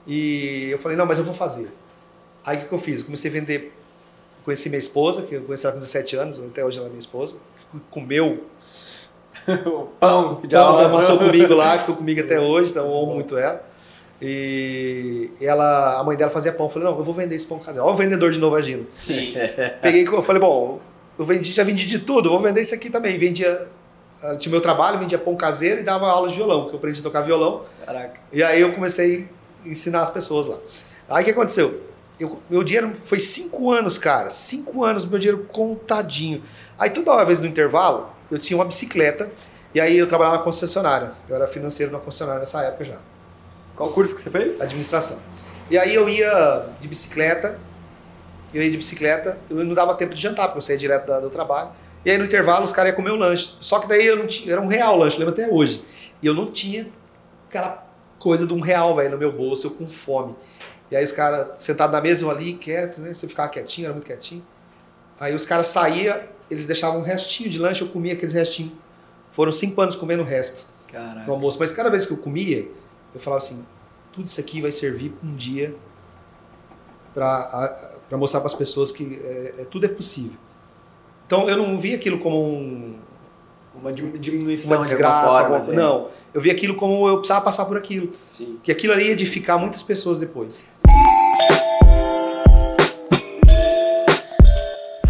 [0.06, 1.74] E eu falei, não, mas eu vou fazer.
[2.46, 3.00] Aí o que, que eu fiz?
[3.00, 3.74] Eu comecei a vender.
[4.44, 7.00] Conheci minha esposa, que eu conheci ela com 17 anos, até hoje ela é minha
[7.00, 7.36] esposa.
[7.90, 8.46] Comeu
[9.66, 10.84] o pão de já almoço.
[10.84, 13.62] amassou comigo lá, ficou comigo até hoje, então eu amo muito ela.
[14.20, 16.66] E ela, a mãe dela fazia pão.
[16.66, 17.86] Eu falei, não, eu vou vender esse pão caseiro.
[17.86, 18.86] Olha o vendedor de novo agindo.
[18.94, 19.34] Sim.
[19.80, 20.80] Peguei, eu falei, bom,
[21.18, 23.16] eu vendi, já vendi de tudo, vou vender isso aqui também.
[23.16, 23.68] Vendia,
[24.38, 27.02] tinha meu trabalho, vendia pão caseiro e dava aula de violão, porque eu aprendi a
[27.02, 27.62] tocar violão.
[27.84, 28.20] Caraca.
[28.32, 29.28] E aí eu comecei
[29.64, 30.58] a ensinar as pessoas lá.
[31.08, 31.82] Aí o que aconteceu?
[32.18, 34.30] Eu, meu dinheiro foi cinco anos, cara.
[34.30, 36.42] Cinco anos, meu dinheiro contadinho.
[36.76, 39.30] Aí toda vez no intervalo, eu tinha uma bicicleta
[39.74, 41.12] e aí eu trabalhava na concessionária.
[41.28, 42.98] Eu era financeiro na concessionária nessa época já
[43.76, 44.60] Qual curso que você fez?
[44.60, 45.18] administração.
[45.70, 47.58] E aí eu ia de bicicleta,
[48.54, 51.20] eu ia de bicicleta, eu não dava tempo de jantar, porque eu saía direto da-
[51.20, 51.70] do trabalho.
[52.04, 53.54] E aí no intervalo os caras iam comer o lanche.
[53.60, 55.82] Só que daí eu não tinha, era um real o lanche, lembro até hoje.
[56.22, 56.88] E eu não tinha
[57.48, 57.86] aquela
[58.18, 60.34] coisa de um real, velho, no meu bolso, eu com fome.
[60.90, 63.12] E aí os caras sentados na mesa, eu ali, quieto, né?
[63.12, 64.42] Você ficava quietinho, era muito quietinho.
[65.20, 66.16] Aí os caras saíam,
[66.50, 68.72] eles deixavam um restinho de lanche, eu comia aqueles restinhos.
[69.32, 71.30] Foram cinco anos comendo o resto Caraca.
[71.30, 71.58] almoço.
[71.58, 72.68] Mas cada vez que eu comia,
[73.14, 73.64] eu falava assim:
[74.12, 75.76] tudo isso aqui vai servir um dia
[77.14, 80.38] para mostrar para as pessoas que é, é- tudo é possível.
[81.26, 82.96] Então eu não vi aquilo como um-
[83.80, 85.22] Uma dim- diminuição uma desgraça.
[85.28, 85.38] forma.
[85.40, 85.72] alguma- assim.
[85.72, 88.12] Não, eu vi aquilo como eu precisava passar por aquilo.
[88.30, 88.58] Sim.
[88.62, 90.66] Que aquilo ali ia edificar muitas pessoas depois.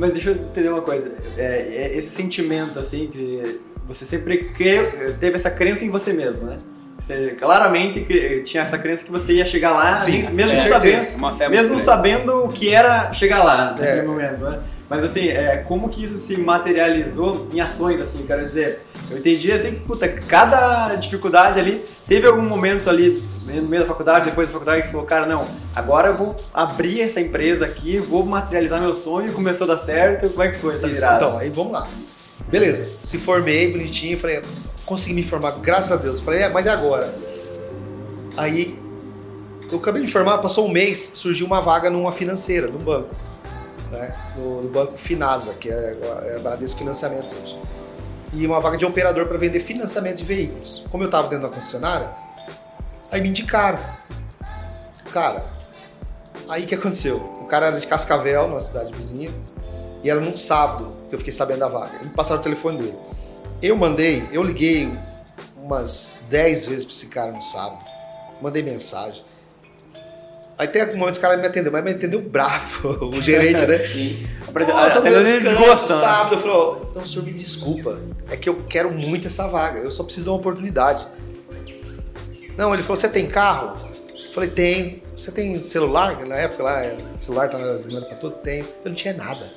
[0.00, 1.12] Mas deixa eu entender uma coisa.
[1.36, 6.46] É, é esse sentimento, assim, que você sempre cre- teve essa crença em você mesmo,
[6.46, 6.56] né?
[6.98, 8.04] Você claramente
[8.44, 12.72] tinha essa crença que você ia chegar lá, Sim, mesmo sabendo, mesmo sabendo o que
[12.72, 14.02] era chegar lá naquele É.
[14.02, 14.60] momento, né?
[14.88, 18.80] Mas assim, é, como que isso se materializou em ações, assim, quero dizer,
[19.10, 23.88] eu entendi assim, que, puta, cada dificuldade ali, teve algum momento ali no meio da
[23.88, 27.66] faculdade, depois da faculdade, que você falou, cara, não, agora eu vou abrir essa empresa
[27.66, 30.96] aqui, vou materializar meu sonho, começou a dar certo, como é que foi essa Isso,
[30.96, 31.24] virada?
[31.24, 31.88] Então, aí vamos lá.
[32.48, 34.42] Beleza, se formei bonitinho, falei,
[34.86, 36.20] consegui me formar, graças a Deus.
[36.20, 37.12] Falei, é, mas e agora?
[38.36, 38.78] Aí
[39.70, 43.14] eu acabei de informar, passou um mês, surgiu uma vaga numa financeira, no banco.
[43.90, 44.14] Né?
[44.36, 47.56] No, no banco Finasa, que é, é Bradesco Financiamentos hoje.
[48.32, 50.84] E uma vaga de operador para vender financiamento de veículos.
[50.90, 52.10] Como eu estava dentro da concessionária,
[53.10, 53.80] aí me indicaram.
[55.12, 55.44] Cara,
[56.48, 57.16] aí que aconteceu?
[57.40, 59.30] O cara era de Cascavel, numa cidade vizinha,
[60.02, 61.98] e era num sábado que eu fiquei sabendo da vaga.
[62.02, 62.98] Me passaram o telefone dele.
[63.60, 64.90] Eu mandei, eu liguei
[65.56, 67.84] umas 10 vezes para esse cara no sábado.
[68.40, 69.24] Mandei mensagem.
[70.60, 73.64] Aí tem algum momento que o cara me atendeu, mas me atendeu bravo, o gerente,
[73.64, 73.78] né?
[73.88, 74.26] Sim.
[74.46, 76.00] Oh, Aprendeu- tô dando descanso né?
[76.00, 76.34] sábado.
[76.34, 77.98] Eu falei, não, senhor, me desculpa.
[78.30, 79.78] É que eu quero muito essa vaga.
[79.78, 81.08] Eu só preciso de uma oportunidade.
[82.58, 83.74] Não, ele falou, você tem carro?
[84.14, 85.00] Eu falei, tenho.
[85.16, 86.26] Você tem celular?
[86.26, 88.36] Na época lá, é, celular tava ligando pra todos?
[88.40, 88.66] Tenho.
[88.84, 89.50] Eu não tinha nada.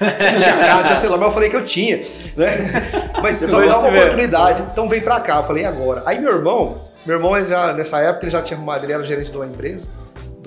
[0.00, 1.96] Eu não tinha carro, não tinha celular, mas eu falei que eu tinha.
[2.36, 2.56] Né?
[3.20, 4.62] Mas só me dá uma oportunidade.
[4.70, 5.38] Então vem pra cá.
[5.38, 6.04] Eu falei, agora?
[6.06, 9.02] Aí meu irmão, meu irmão, ele já, nessa época, ele já tinha arrumado, ele era
[9.02, 9.88] gerente de uma empresa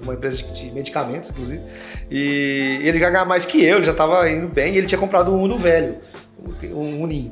[0.07, 1.61] uma empresa de, medicamentos, inclusive.
[2.09, 4.99] E ele já ganhava mais que eu, ele já tava indo bem e ele tinha
[4.99, 5.97] comprado um Uno velho,
[6.73, 7.31] um Uninho.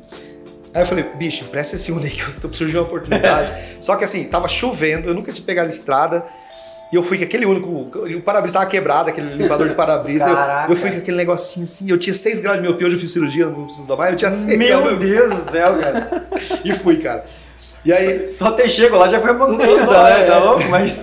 [0.74, 3.52] Aí eu falei, bicho, empresta esse Uno aí que eu tô precisando de uma oportunidade.
[3.80, 6.24] Só que assim, tava chovendo, eu nunca tinha pegado estrada.
[6.92, 7.68] E eu fui com aquele único.
[7.68, 10.28] O para-brisa tava quebrado, aquele limpador de para-brisa.
[10.28, 11.90] Eu, eu fui com aquele negocinho assim.
[11.90, 14.12] Eu tinha 6 graus de miopia, hoje eu fiz cirurgia, não preciso dar mais.
[14.12, 14.96] Eu tinha 6 graus Meu.
[14.96, 16.28] Deus do céu, cara.
[16.64, 17.24] E fui, cara.
[17.84, 20.22] E aí, Só ter chego lá já foi Não, né?
[20.22, 20.24] é.
[20.26, 20.64] Tá louco?
[20.68, 20.94] Mas.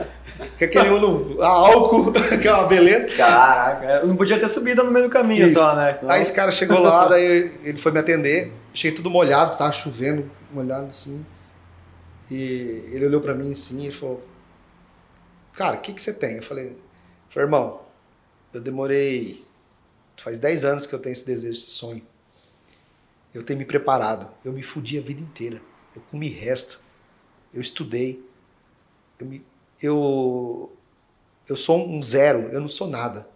[0.57, 3.15] Com aquele Uno álcool, que é uma beleza.
[3.17, 5.55] Caraca, eu não podia ter subido no meio do caminho Isso.
[5.59, 5.93] só, né?
[5.93, 8.51] Senão- Aí esse cara chegou lá, daí ele foi me atender.
[8.73, 11.25] Cheguei tudo molhado, tava chovendo, molhado assim.
[12.31, 14.25] E ele olhou pra mim assim e falou:
[15.53, 16.37] Cara, o que, que você tem?
[16.37, 16.75] Eu falei:
[17.29, 17.81] falei, irmão,
[18.53, 19.43] eu demorei.
[20.17, 22.01] Faz 10 anos que eu tenho esse desejo, esse sonho.
[23.33, 24.29] Eu tenho me preparado.
[24.45, 25.61] Eu me fudi a vida inteira.
[25.95, 26.79] Eu comi resto.
[27.53, 28.23] Eu estudei.
[29.19, 29.43] Eu, me,
[29.83, 30.71] eu,
[31.47, 33.27] eu sou um zero, eu não sou nada.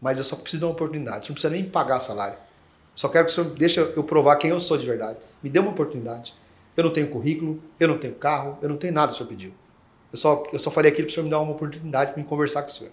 [0.00, 1.24] Mas eu só preciso de uma oportunidade.
[1.24, 2.36] Você não precisa nem pagar salário.
[2.94, 5.18] Só quero que o senhor deixe eu provar quem eu sou de verdade.
[5.42, 6.34] Me dê uma oportunidade.
[6.76, 9.28] Eu não tenho currículo, eu não tenho carro, eu não tenho nada que o senhor
[9.28, 9.54] pediu.
[10.12, 12.28] Eu só, eu só falei aquilo para o senhor me dar uma oportunidade para me
[12.28, 12.92] conversar com o senhor.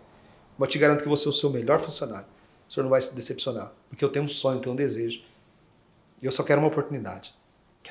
[0.58, 2.28] Mas eu te garanto que você é o seu melhor funcionário.
[2.70, 3.74] O senhor não vai se decepcionar.
[3.90, 5.22] Porque eu tenho um sonho, tenho um desejo.
[6.22, 7.36] E eu só quero uma oportunidade.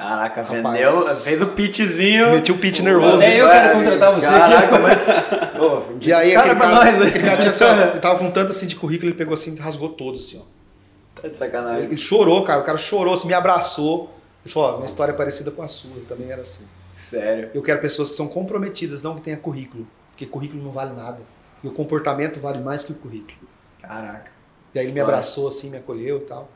[0.01, 0.63] Caraca, Rapaz.
[0.63, 2.31] vendeu, fez o pitchzinho.
[2.31, 3.23] Meti um pitch nervoso.
[3.23, 4.39] É, eu quero contratar você aqui.
[4.39, 5.89] Caraca, mas.
[5.89, 8.19] Vendi E aí cara aquele pra cara, nós, aquele cara tinha assim, ó, ele tava
[8.19, 11.21] com tanto assim de currículo, ele pegou assim e rasgou todos assim, ó.
[11.21, 11.85] Tá de sacanagem.
[11.85, 12.61] Ele chorou, cara.
[12.61, 14.11] O cara chorou, assim, me abraçou.
[14.43, 16.65] Ele falou, ó, minha história é parecida com a sua, eu também era assim.
[16.95, 17.51] Sério.
[17.53, 19.87] Eu quero pessoas que são comprometidas, não que tenha currículo.
[20.13, 21.23] Porque currículo não vale nada.
[21.63, 23.37] E o comportamento vale mais que o currículo.
[23.83, 24.31] Caraca.
[24.75, 26.49] E aí ele me abraçou, assim, me acolheu e tal.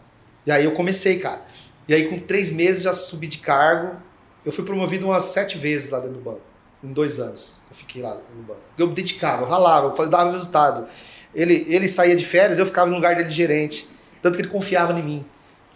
[0.46, 1.42] E aí eu comecei, cara.
[1.88, 3.96] E aí com três meses já subi de cargo.
[4.44, 6.42] Eu fui promovido umas sete vezes lá dentro do banco.
[6.82, 7.60] Em dois anos.
[7.70, 8.62] Eu fiquei lá no banco.
[8.76, 10.86] Eu me dedicava, eu ralava, eu dava resultado.
[11.34, 13.88] Ele, ele saía de férias, eu ficava no lugar dele de gerente.
[14.22, 15.24] Tanto que ele confiava em mim.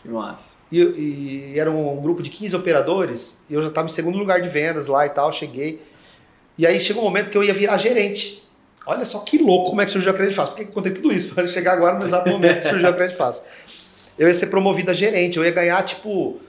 [0.00, 0.58] Que massa.
[0.70, 4.40] E, e era um, grupo de 15 operadores, e eu já estava em segundo lugar
[4.40, 5.82] de vendas lá e tal, cheguei.
[6.56, 8.48] E aí chegou um momento que eu ia virar gerente.
[8.86, 10.54] Olha só que louco como é que surgiu a Crédito Fácil.
[10.54, 11.32] Por que eu contei tudo isso?
[11.34, 13.44] Para chegar agora no exato momento que surgiu a Crédito Fácil.
[14.18, 16.40] Eu ia ser promovido a gerente, eu ia ganhar tipo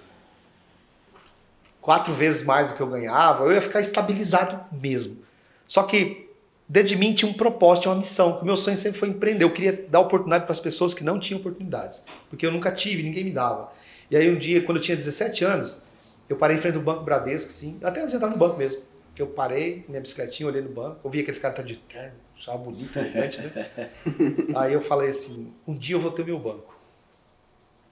[1.81, 5.17] quatro vezes mais do que eu ganhava, eu ia ficar estabilizado mesmo.
[5.65, 6.29] Só que
[6.67, 8.39] dentro de mim tinha um propósito, tinha uma missão.
[8.39, 9.43] O meu sonho sempre foi empreender.
[9.43, 13.03] Eu queria dar oportunidade para as pessoas que não tinham oportunidades, porque eu nunca tive,
[13.03, 13.69] ninguém me dava.
[14.09, 15.83] E aí um dia, quando eu tinha 17 anos,
[16.27, 18.83] eu parei em frente do Banco Bradesco, assim, até antes de entrar no banco mesmo.
[19.17, 22.57] Eu parei, minha bicicletinha, olhei no banco, eu vi aqueles caras tá de terno, achava
[22.57, 23.89] bonito, elegante, né?
[24.55, 26.78] aí eu falei assim, um dia eu vou ter meu banco.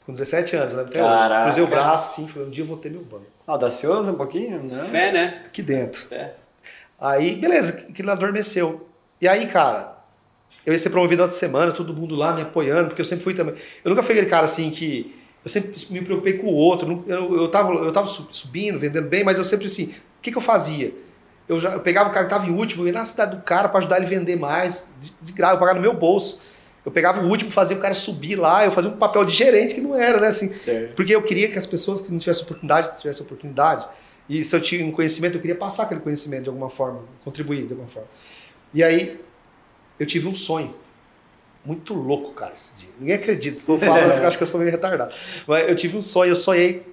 [0.08, 1.20] Com 17 anos, eu lembro até hoje.
[1.20, 1.44] Caraca.
[1.44, 3.26] Cruzei o braço assim, falei, um dia eu vou ter meu banco.
[3.46, 4.64] Audacioso um pouquinho?
[4.64, 4.86] Não.
[4.86, 5.44] Fé, né?
[5.46, 6.06] Aqui dentro.
[6.12, 6.32] É.
[7.00, 8.88] Aí, beleza, aquilo adormeceu.
[9.22, 9.98] E aí, cara,
[10.66, 13.24] eu ia ser promovido na outra semana, todo mundo lá me apoiando, porque eu sempre
[13.24, 13.54] fui também.
[13.84, 15.14] Eu nunca fui aquele cara assim que.
[15.44, 17.04] Eu sempre me preocupei com o outro.
[17.06, 19.86] Eu, eu, tava, eu tava su- subindo, vendendo bem, mas eu sempre assim.
[19.86, 20.94] O que, que eu fazia?
[21.48, 23.42] Eu, já, eu pegava o cara que tava em último, eu ia na cidade do
[23.44, 26.42] cara para ajudar ele a vender mais, de, de graça, eu pagava no meu bolso.
[26.88, 29.76] Eu pegava o último, fazia o cara subir lá, eu fazia um papel de gerente
[29.76, 30.30] que não era, né?
[30.30, 30.96] Assim, Certo.
[30.96, 33.86] porque eu queria que as pessoas que não tivessem oportunidade tivessem oportunidade.
[34.30, 37.66] E se eu tinha um conhecimento, eu queria passar aquele conhecimento de alguma forma, contribuir
[37.66, 38.08] de alguma forma.
[38.74, 39.20] E aí,
[40.00, 40.74] eu tive um sonho.
[41.66, 42.90] Muito louco, cara, esse dia.
[42.98, 43.58] Ninguém acredita.
[43.58, 45.14] Se for falar, eu acho que eu sou meio retardado.
[45.46, 46.88] Mas eu tive um sonho, eu sonhei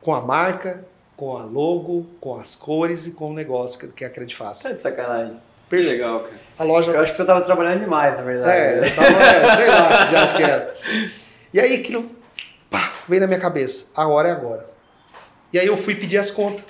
[0.00, 4.02] com a marca, com a logo, com as cores e com o negócio que, que
[4.02, 4.60] a Credit faz.
[4.60, 5.38] Tá de sacanagem.
[5.68, 6.46] Que legal, cara.
[6.58, 8.50] A loja Eu acho que você tava trabalhando demais, na verdade.
[8.50, 10.74] é, eu tava, é, sei lá, já acho que era.
[11.52, 12.10] E aí aquilo
[12.70, 13.86] pá, veio na minha cabeça.
[13.96, 14.64] A hora é agora.
[15.52, 16.64] E aí eu fui pedir as contas.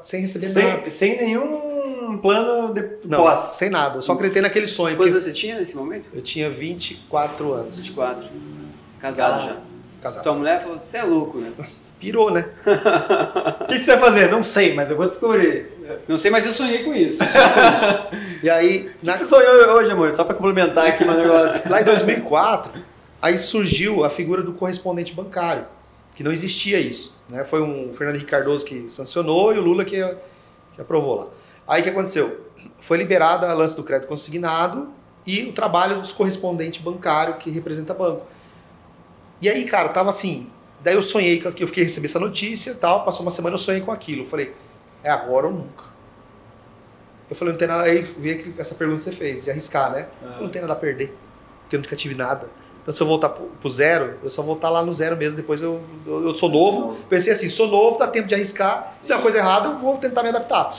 [0.00, 0.88] Sem receber nada.
[0.88, 3.38] Sem, sem nenhum um plano de Não, pós.
[3.56, 3.98] sem nada.
[3.98, 4.96] Eu só acreditei naquele sonho.
[4.96, 6.08] Quantos anos você tinha nesse momento?
[6.12, 7.76] eu tinha 24 anos.
[7.78, 8.26] 24.
[9.00, 9.46] Casado Ah.
[9.46, 9.56] já.
[10.06, 10.22] Casado.
[10.22, 11.50] Tua mulher falou, você é louco, né?
[11.98, 12.48] Pirou, né?
[13.60, 14.30] O que, que você vai fazer?
[14.30, 15.66] Não sei, mas eu vou descobrir.
[16.06, 17.18] O Não sei, mas eu sonhei com isso.
[18.42, 20.14] E aí, na- que você sonhou hoje, amor?
[20.14, 21.62] Só pra complementar aqui meu negócio.
[21.68, 22.70] lá em 2004,
[23.20, 25.64] aí surgiu a figura do correspondente bancário,
[26.14, 27.20] que não existia isso.
[27.28, 27.44] Né?
[27.44, 29.96] Foi um Fernando Henrique Cardoso que sancionou e o Lula que,
[30.74, 31.26] que aprovou lá.
[31.66, 32.46] Aí o que aconteceu?
[32.78, 34.90] Foi liberada a lance do crédito consignado
[35.26, 38.22] e o trabalho dos correspondentes bancários que representa banco.
[39.40, 40.48] E aí, cara, tava assim.
[40.82, 43.04] Daí eu sonhei que eu fiquei receber essa notícia e tal.
[43.04, 44.22] Passou uma semana eu sonhei com aquilo.
[44.22, 44.54] Eu falei,
[45.02, 45.84] é agora ou nunca.
[47.28, 47.82] Eu falei, não tem nada.
[47.84, 50.08] Aí aquele- essa pergunta que você fez, de arriscar, né?
[50.22, 51.16] Eu falei, não tem nada a perder.
[51.62, 52.48] Porque eu nunca tive nada.
[52.82, 55.36] Então se eu voltar pro, zero, eu só vou estar lá no zero mesmo.
[55.36, 56.94] Depois eu, eu, eu sou novo.
[57.08, 58.94] Pensei assim, sou novo, dá tempo de arriscar.
[59.00, 60.72] Se der uma coisa errada, eu vou tentar me adaptar.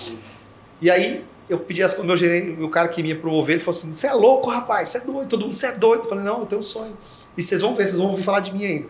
[0.82, 3.78] E aí eu pedi o meu gerente, o cara que me ia promover, ele falou
[3.78, 6.04] assim: você é louco, rapaz, você é doido, todo mundo, você é doido.
[6.04, 6.96] Eu falei, não, eu tenho um sonho.
[7.38, 8.88] E vocês vão ver, vocês vão ouvir falar de mim ainda.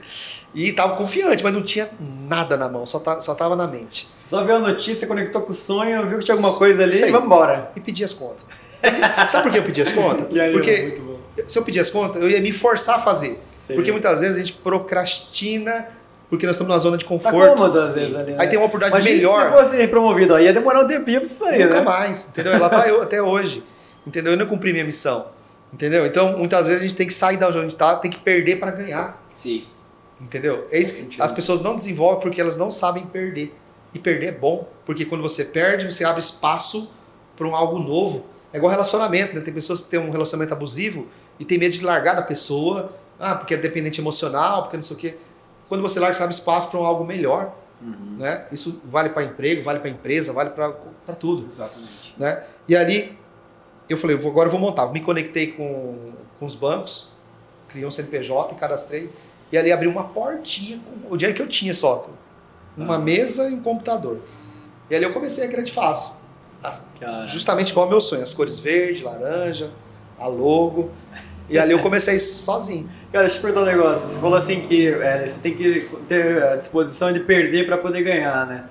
[0.56, 1.90] E tava confiante, mas não tinha
[2.28, 4.08] nada na mão, só, tá, só tava na mente.
[4.16, 7.12] Só viu a notícia, conectou com o sonho, viu que tinha alguma coisa ali e
[7.12, 7.72] vambora.
[7.76, 8.46] E pedi as contas.
[8.82, 10.28] Porque- sabe por que eu pedi as contas?
[10.34, 11.02] Que Porque
[11.46, 13.40] se eu pedir as contas, eu ia me forçar a fazer.
[13.58, 13.76] Sei.
[13.76, 15.88] Porque muitas vezes a gente procrastina
[16.30, 17.38] porque nós estamos numa zona de Tá conforto.
[17.56, 18.32] cômodo às vezes ali.
[18.32, 18.38] Né?
[18.40, 19.50] Aí tem uma oportunidade Imagina melhor.
[19.50, 21.82] se fosse promovido, aí ia demorar um tempinho pra sair, Nunca né?
[21.82, 22.60] mais, entendeu?
[22.60, 23.64] Lá tá eu até hoje.
[24.06, 24.34] Entendeu?
[24.34, 25.28] Eu não cumpri minha missão.
[25.72, 26.06] Entendeu?
[26.06, 28.20] Então, muitas vezes a gente tem que sair da onde a gente tá, tem que
[28.20, 29.22] perder para ganhar.
[29.34, 29.66] Sim.
[30.20, 30.66] Entendeu?
[30.72, 33.54] É isso que as pessoas não desenvolvem porque elas não sabem perder.
[33.94, 36.92] E perder é bom, porque quando você perde, você abre espaço
[37.36, 38.26] para um algo novo.
[38.52, 39.42] É igual relacionamento, né?
[39.42, 41.08] Tem pessoas que têm um relacionamento abusivo
[41.40, 44.96] e tem medo de largar da pessoa, ah, porque é dependente emocional, porque não sei
[44.96, 45.18] o quê.
[45.68, 47.54] Quando você larga, você abre espaço para um algo melhor.
[47.80, 48.48] Né?
[48.52, 50.72] Isso vale para emprego, vale para empresa, vale para
[51.20, 52.16] tudo Exatamente.
[52.18, 52.44] né?
[52.68, 53.18] E ali
[53.94, 54.88] eu falei, vou- agora eu vou montar.
[54.92, 57.08] Me conectei com, com os bancos,
[57.68, 59.10] criei um CNPJ e cadastrei.
[59.52, 62.10] E ali abri uma portinha com o dinheiro que eu tinha só.
[62.78, 64.20] Uma mesa e um computador.
[64.90, 66.14] E ali eu comecei a crédito fácil.
[66.62, 66.86] As-
[67.28, 68.22] justamente igual ao meu sonho.
[68.24, 69.72] As cores verde, laranja,
[70.20, 70.92] a logo.
[71.50, 72.90] E ali eu comecei sozinho.
[73.12, 74.08] Cara, deixa eu te perguntar um negócio.
[74.08, 78.02] Você falou assim que é, você tem que ter a disposição de perder pra poder
[78.04, 78.66] ganhar, né?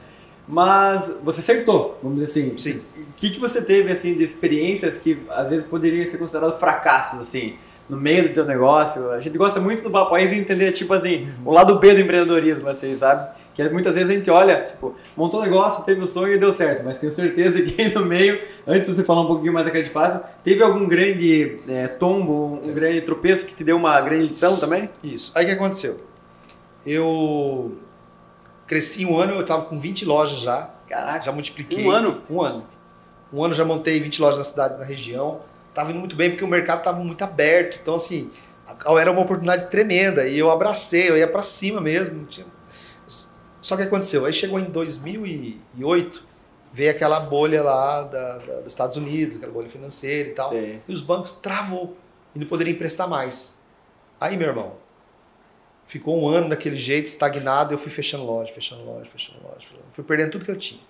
[0.46, 2.58] Mas você acertou, vamos dizer assim.
[2.58, 2.80] Sim.
[3.16, 7.18] O que, que você teve assim de experiências que às vezes poderiam ser consideradas fracassos
[7.18, 7.54] assim?
[7.88, 10.92] No meio do teu negócio, a gente gosta muito do Papo País e entender, tipo
[10.92, 13.34] assim, o lado B do empreendedorismo, assim, sabe?
[13.54, 16.52] Que muitas vezes a gente olha, tipo, montou um negócio, teve o sonho e deu
[16.52, 19.64] certo, mas tenho certeza que aí no meio, antes de você falar um pouquinho mais
[19.64, 23.98] da Crédito Fácil, teve algum grande é, tombo, um grande tropeço que te deu uma
[24.02, 24.90] grande lição também?
[25.02, 25.32] Isso.
[25.34, 26.00] Aí o que aconteceu?
[26.84, 27.78] Eu
[28.66, 30.70] cresci um ano, eu estava com 20 lojas já.
[30.88, 31.24] Caraca.
[31.24, 31.86] Já multipliquei.
[31.86, 32.20] Um ano?
[32.28, 32.66] Um ano.
[33.32, 35.40] Um ano já montei 20 lojas na cidade, na região.
[35.74, 37.78] Tava indo muito bem porque o mercado tava muito aberto.
[37.82, 38.30] Então, assim,
[38.98, 40.26] era uma oportunidade tremenda.
[40.26, 42.26] E eu abracei, eu ia para cima mesmo.
[43.60, 44.24] Só que aconteceu.
[44.24, 46.24] Aí chegou em 2008,
[46.72, 50.50] veio aquela bolha lá da, da- dos Estados Unidos, aquela bolha financeira e tal.
[50.50, 50.80] Sim.
[50.86, 51.96] E os bancos travou
[52.34, 53.58] e não poderiam emprestar mais.
[54.20, 54.74] Aí, meu irmão,
[55.84, 57.74] ficou um ano daquele jeito, estagnado.
[57.74, 59.56] Eu fui fechando loja, fechando loja, fechando loja.
[59.58, 59.86] fechando loja.
[59.90, 60.80] Fui perdendo tudo que eu tinha.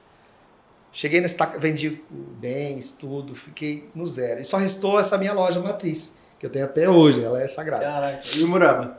[0.96, 2.00] Cheguei nesse vendi
[2.40, 4.40] bens, tudo, fiquei no zero.
[4.40, 7.84] E só restou essa minha loja matriz, que eu tenho até hoje, ela é sagrada.
[7.84, 8.22] Caraca.
[8.34, 8.96] E Morama.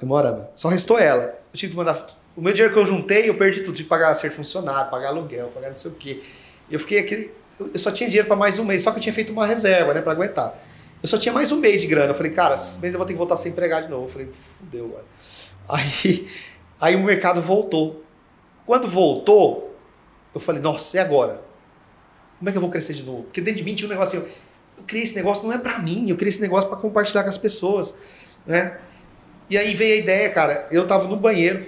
[0.53, 1.23] Só restou ela.
[1.23, 2.05] Eu tive que mandar.
[2.35, 3.73] O meu dinheiro que eu juntei, eu perdi tudo.
[3.73, 6.21] Tive que pagar ser funcionário, pagar aluguel, pagar não sei o quê.
[6.69, 7.33] Eu fiquei aquele.
[7.59, 9.91] Eu só tinha dinheiro para mais um mês, só que eu tinha feito uma reserva,
[9.95, 10.55] né, para aguentar.
[11.01, 12.11] Eu só tinha mais um mês de grana.
[12.11, 14.05] Eu falei, cara, esse mês eu vou ter que voltar a ser empregado de novo.
[14.05, 15.05] Eu falei, fudeu agora.
[15.67, 16.27] Aí,
[16.79, 18.03] aí o mercado voltou.
[18.67, 19.75] Quando voltou,
[20.31, 21.47] eu falei, nossa, e agora?
[22.37, 23.23] Como é que eu vou crescer de novo?
[23.23, 24.27] Porque dentro de mim tinha um negócio assim,
[24.77, 27.29] eu criei esse negócio, não é pra mim, eu criei esse negócio para compartilhar com
[27.29, 27.93] as pessoas,
[28.45, 28.77] né?
[29.49, 31.65] E aí veio a ideia, cara, eu tava no banheiro,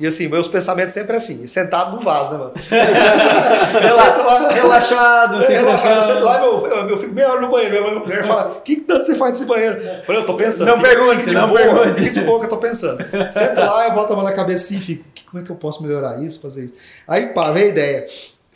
[0.00, 2.52] e assim, meus pensamentos sempre assim, sentado no vaso, né, mano?
[3.82, 6.14] Eu sento lá- Relaxado, sem é, relaxado, eu pressão.
[6.14, 8.76] sento lá, meu, eu, eu fico meia hora no banheiro, minha mulher fala, o que,
[8.76, 9.76] que tanto você faz nesse banheiro?
[9.80, 10.66] Eu falei, eu tô pensando.
[10.68, 12.00] Não fica- pergunte, fica não boa, pergunte.
[12.00, 12.98] Fica de boa que eu tô pensando.
[13.32, 15.50] Sento lá, eu boto a mão na cabeça assim e fico, "Que- como é que
[15.50, 16.74] eu posso melhorar isso, fazer isso?
[17.06, 18.06] Aí, pá, veio a ideia.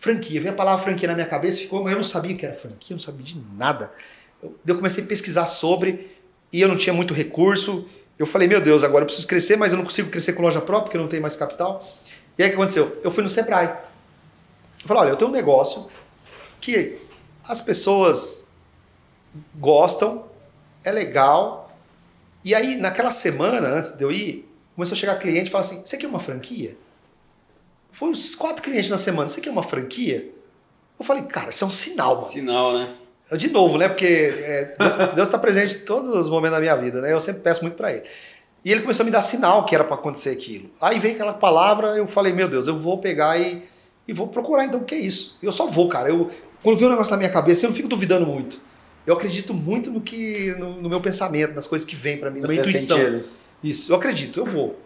[0.02, 2.52] Franquia, veio a palavra franquia na minha cabeça, ficou, mas eu não sabia que era
[2.52, 3.92] franquia, eu não sabia de nada.
[4.42, 6.10] Eu, eu comecei a pesquisar sobre
[6.52, 7.88] e eu não tinha muito recurso.
[8.18, 10.60] Eu falei, meu Deus, agora eu preciso crescer, mas eu não consigo crescer com loja
[10.60, 11.80] própria, porque eu não tenho mais capital.
[12.36, 12.98] E aí o que aconteceu?
[13.04, 13.68] Eu fui no Sebrae.
[13.68, 15.86] Eu falei, olha, eu tenho um negócio
[16.60, 16.98] que
[17.48, 18.48] as pessoas
[19.54, 20.24] gostam,
[20.82, 21.72] é legal.
[22.44, 25.80] E aí, naquela semana, antes de eu ir, começou a chegar cliente e falar assim:
[25.84, 26.76] Você quer uma franquia?
[27.92, 29.28] Foi uns quatro clientes na semana.
[29.28, 30.30] Você quer uma franquia?
[30.98, 32.26] Eu falei, cara, isso é um sinal, mano.
[32.26, 32.88] Sinal, né?
[33.36, 33.88] De novo, né?
[33.88, 34.72] Porque é,
[35.14, 37.12] Deus está presente em todos os momentos da minha vida, né?
[37.12, 38.02] Eu sempre peço muito para ele.
[38.64, 40.70] E ele começou a me dar sinal que era para acontecer aquilo.
[40.80, 43.62] Aí veio aquela palavra, eu falei, meu Deus, eu vou pegar e,
[44.06, 45.36] e vou procurar então o que é isso.
[45.42, 46.08] Eu só vou, cara.
[46.08, 46.30] Eu,
[46.62, 48.60] quando vem um negócio na minha cabeça, eu não fico duvidando muito.
[49.06, 52.40] Eu acredito muito no que no, no meu pensamento, nas coisas que vêm para mim,
[52.40, 52.96] na minha é intuição.
[52.96, 53.24] sentido.
[53.62, 54.78] Isso, eu acredito, eu vou.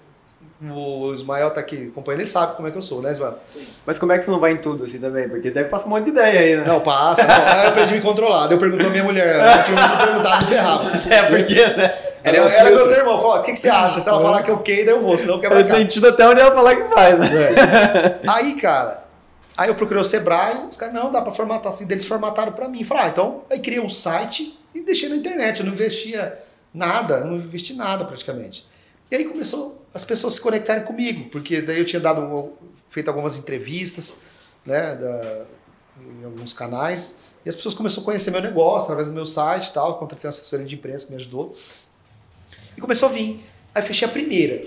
[0.59, 3.39] O Ismael tá aqui acompanhando, ele sabe como é que eu sou, né, Ismael?
[3.85, 5.29] Mas como é que você não vai em tudo assim também?
[5.29, 6.65] Porque deve passar um monte de ideia aí, né?
[6.67, 7.27] Não, passa.
[7.27, 7.35] Não.
[7.35, 8.51] Aí eu aprendi a me controlar.
[8.51, 10.93] Eu pergunto à minha mulher, ela tinha me perguntado, me ferrava.
[11.11, 11.95] É, porque, né?
[12.25, 14.01] Ela, é um ela é meu teu irmão, falou, o que, que você acha?
[14.01, 15.81] Se ela falar que eu ok, daí eu vou, senão eu quebro a Faz cara.
[15.81, 17.29] sentido até onde ela falar que faz, né?
[17.29, 18.21] É.
[18.27, 19.05] Aí, cara,
[19.57, 22.67] aí eu procurei o Sebrae, os caras, não, dá pra formatar assim, deles formataram pra
[22.69, 22.83] mim.
[22.83, 26.37] Falei, ah, então, aí criei um site e deixei na internet, eu não investia
[26.75, 28.67] nada, não investi nada praticamente.
[29.09, 32.53] E aí começou as pessoas se conectarem comigo, porque daí eu tinha dado,
[32.91, 34.17] feito algumas entrevistas,
[34.65, 35.45] né, da-
[36.21, 39.69] em alguns canais, e as pessoas começaram a conhecer meu negócio através do meu site
[39.69, 41.55] e tal, contratei uma assessoria de imprensa que me ajudou.
[42.77, 43.43] E começou a vir.
[43.75, 44.67] Aí fechei a primeira.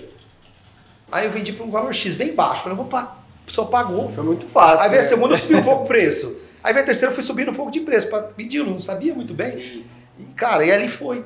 [1.12, 2.62] Aí eu vendi por um valor X bem baixo.
[2.62, 4.08] Falei, opa, a pessoa pagou.
[4.08, 4.84] Foi muito fácil.
[4.84, 5.08] Aí veio a né?
[5.08, 6.36] segunda, eu subi um pouco o preço.
[6.62, 9.14] Aí veio a terceira, eu fui subindo um pouco de preço para pedir, não sabia
[9.14, 9.86] muito bem.
[10.18, 11.24] E, cara, e ali foi.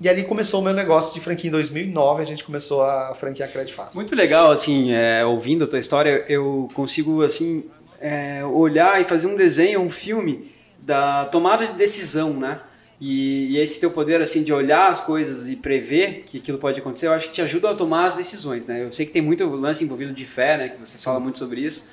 [0.00, 3.50] E ali começou o meu negócio de franquia em 2009, a gente começou a franquear
[3.50, 3.94] Credit Fácil.
[3.94, 7.64] Muito legal, assim, é, ouvindo a tua história, eu consigo, assim,
[8.00, 10.50] é, olhar e fazer um desenho, um filme
[10.80, 12.60] da tomada de decisão, né?
[13.00, 16.78] E, e esse teu poder, assim, de olhar as coisas e prever que aquilo pode
[16.80, 18.84] acontecer, eu acho que te ajuda a tomar as decisões, né?
[18.84, 20.68] Eu sei que tem muito lance envolvido de fé, né?
[20.68, 21.90] Que você fala muito sobre isso.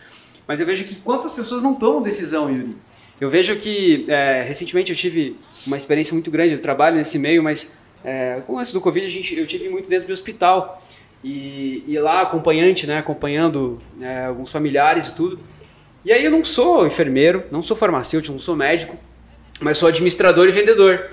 [0.48, 2.76] Mas eu vejo que quantas pessoas não tomam decisão, Yuri?
[3.20, 5.36] Eu vejo que, é, recentemente eu tive
[5.68, 9.10] uma experiência muito grande, eu trabalho nesse meio, mas é, com lance do Covid, a
[9.10, 10.82] gente, eu tive muito dentro de hospital.
[11.24, 15.40] E, e lá, acompanhante, né, acompanhando é, alguns familiares e tudo.
[16.06, 18.96] E aí eu não sou enfermeiro, não sou farmacêutico, não sou médico,
[19.60, 21.10] mas sou administrador e vendedor.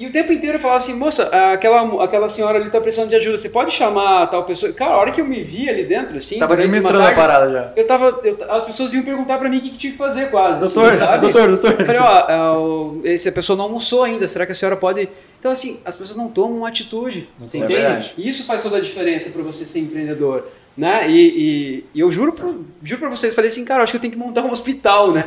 [0.00, 3.16] E o tempo inteiro eu falava assim, moça, aquela, aquela senhora ali tá precisando de
[3.16, 4.72] ajuda, você pode chamar tal pessoa?
[4.72, 6.38] Cara, a hora que eu me vi ali dentro, assim...
[6.38, 7.72] Tava administrando a tarde, parada já.
[7.76, 10.30] Eu tava, eu- as pessoas vinham perguntar pra mim o que, que tinha que fazer
[10.30, 10.58] quase.
[10.60, 11.20] Doutor, assim, sabe?
[11.30, 11.80] doutor, doutor.
[11.80, 15.06] Eu falei, ó, é, o- essa pessoa não almoçou ainda, será que a senhora pode...
[15.38, 17.74] Então, assim, as pessoas não tomam uma atitude, você É entende?
[17.78, 18.14] verdade.
[18.16, 20.46] E isso faz toda a diferença para você ser empreendedor,
[20.80, 21.08] né?
[21.10, 24.00] E, e- e eu juro, pro, juro para vocês, falei assim, cara, acho que eu
[24.00, 25.24] tenho que montar um hospital, né?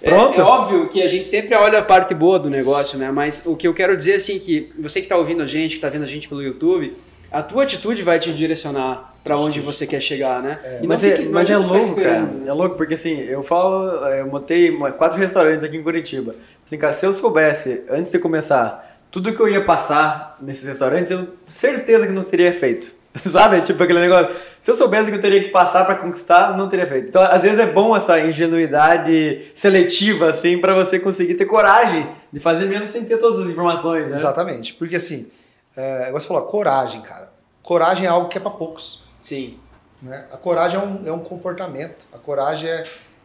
[0.00, 0.40] É- Pronto.
[0.40, 3.10] É, óbvio que a gente sempre olha a parte boa do negócio, né?
[3.10, 5.76] Mas o que eu quero dizer, assim, que você que está ouvindo a gente, que
[5.76, 6.96] está vendo a gente pelo YouTube,
[7.30, 10.58] a tua atitude vai te direcionar para onde você quer chegar, né?
[10.80, 12.30] Não Mas, é, fique- mas é louco, cara.
[12.46, 16.34] É louco, porque assim, eu falo, eu montei quatro restaurantes aqui em Curitiba.
[16.64, 21.10] Assim, cara, se eu soubesse, antes de começar, tudo que eu ia passar nesses restaurantes,
[21.10, 22.92] eu certeza que não teria feito.
[23.30, 23.60] Sabe?
[23.60, 24.34] Tipo aquele negócio.
[24.60, 27.08] Se eu soubesse que eu teria que passar pra conquistar, não teria feito.
[27.08, 32.40] Então, às vezes é bom essa ingenuidade seletiva, assim, pra você conseguir ter coragem de
[32.40, 34.16] fazer mesmo sem ter todas as informações, né?
[34.16, 34.72] Exatamente.
[34.74, 35.28] Porque assim,
[35.76, 37.30] é, você falou, coragem, cara.
[37.62, 39.02] Coragem é algo que é para poucos.
[39.20, 39.58] Sim.
[40.00, 40.26] Né?
[40.32, 42.06] A coragem é um, é um comportamento.
[42.12, 42.84] A coragem é,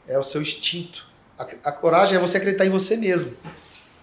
[0.09, 1.05] é o seu instinto.
[1.39, 3.35] A, a coragem é você acreditar em você mesmo.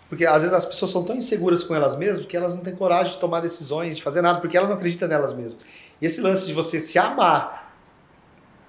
[0.08, 2.74] Porque às vezes as pessoas são tão inseguras com elas mesmas que elas não têm
[2.74, 5.56] coragem de tomar decisões, de fazer nada, porque elas não acreditam nelas mesmas.
[6.00, 7.74] E esse lance de você se amar,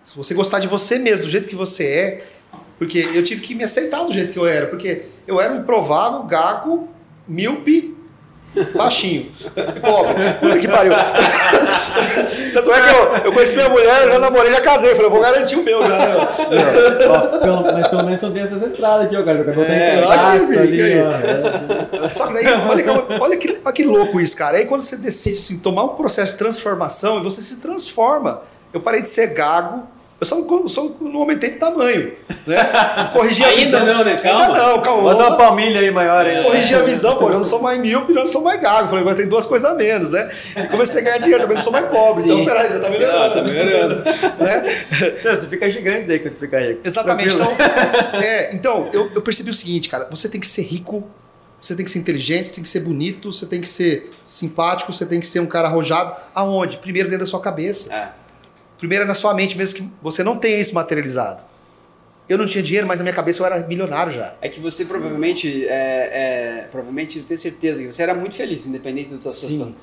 [0.04, 2.28] se você gostar de você mesmo, do jeito que você é,
[2.78, 5.58] porque eu tive que me aceitar do jeito que eu era, porque eu era um
[5.58, 6.90] improvável, gago,
[7.28, 7.95] míope,
[8.76, 9.32] baixinho,
[9.82, 10.94] pobre, puta que pariu.
[12.54, 15.08] Tanto é que eu, eu conheci minha mulher, eu já namorei, já casei, eu falei,
[15.08, 16.08] eu vou garantir o meu já, né?
[16.08, 17.12] meu?
[17.12, 19.42] Ó, pelo- mas pelo menos não tem essas entradas aqui, ó, cara.
[19.42, 20.04] O cabelo tá É,
[20.60, 22.06] ali, ó.
[22.06, 22.14] Assim.
[22.14, 24.58] Só que daí, olha que, olha que, olha que louco isso, cara.
[24.58, 28.42] Aí quando você decide assim, tomar um processo de transformação e você se transforma.
[28.74, 29.84] Eu parei de ser gago,
[30.20, 32.14] eu só, não- só não aumentei de tamanho.
[32.48, 32.56] Né?
[33.00, 33.86] Eu Corrigi a Ainda visão.
[33.86, 34.16] não, né?
[34.18, 34.46] Calma.
[34.46, 35.10] Ainda não, calma.
[35.14, 36.44] Vamos uma palmilha aí maior aí.
[36.44, 38.88] corrigir a visão, pô, eu não sou mais míope, eu não sou mais gago.
[38.88, 40.30] Falei, agora tem duas coisas a menos, né?
[40.56, 42.24] E comecei a ganhar dinheiro, também não sou mais pobre.
[42.24, 42.32] Sim.
[42.32, 43.24] Então, peraí, já tá melhorando.
[43.24, 43.96] Ah, tá melhorando.
[44.40, 44.64] né?
[45.26, 46.80] Não, você fica gigante daí quando você fica rico.
[46.86, 47.36] Exatamente.
[47.36, 47.58] Tranquilo.
[47.60, 51.04] Então, é, então eu, eu percebi o seguinte, cara, você tem que ser rico,
[51.60, 54.94] você tem que ser inteligente, você tem que ser bonito, você tem que ser simpático,
[54.94, 56.16] você tem que ser um cara arrojado.
[56.34, 56.78] Aonde?
[56.78, 57.94] Primeiro dentro da sua cabeça.
[57.94, 58.10] É.
[58.78, 61.44] Primeiro é na sua mente, mesmo que você não tenha isso materializado.
[62.28, 64.36] Eu não tinha dinheiro, mas na minha cabeça eu era milionário já.
[64.42, 68.66] É que você provavelmente, é, é, provavelmente, eu tenho certeza que você era muito feliz,
[68.66, 69.52] independente da tua Sim.
[69.52, 69.76] situação.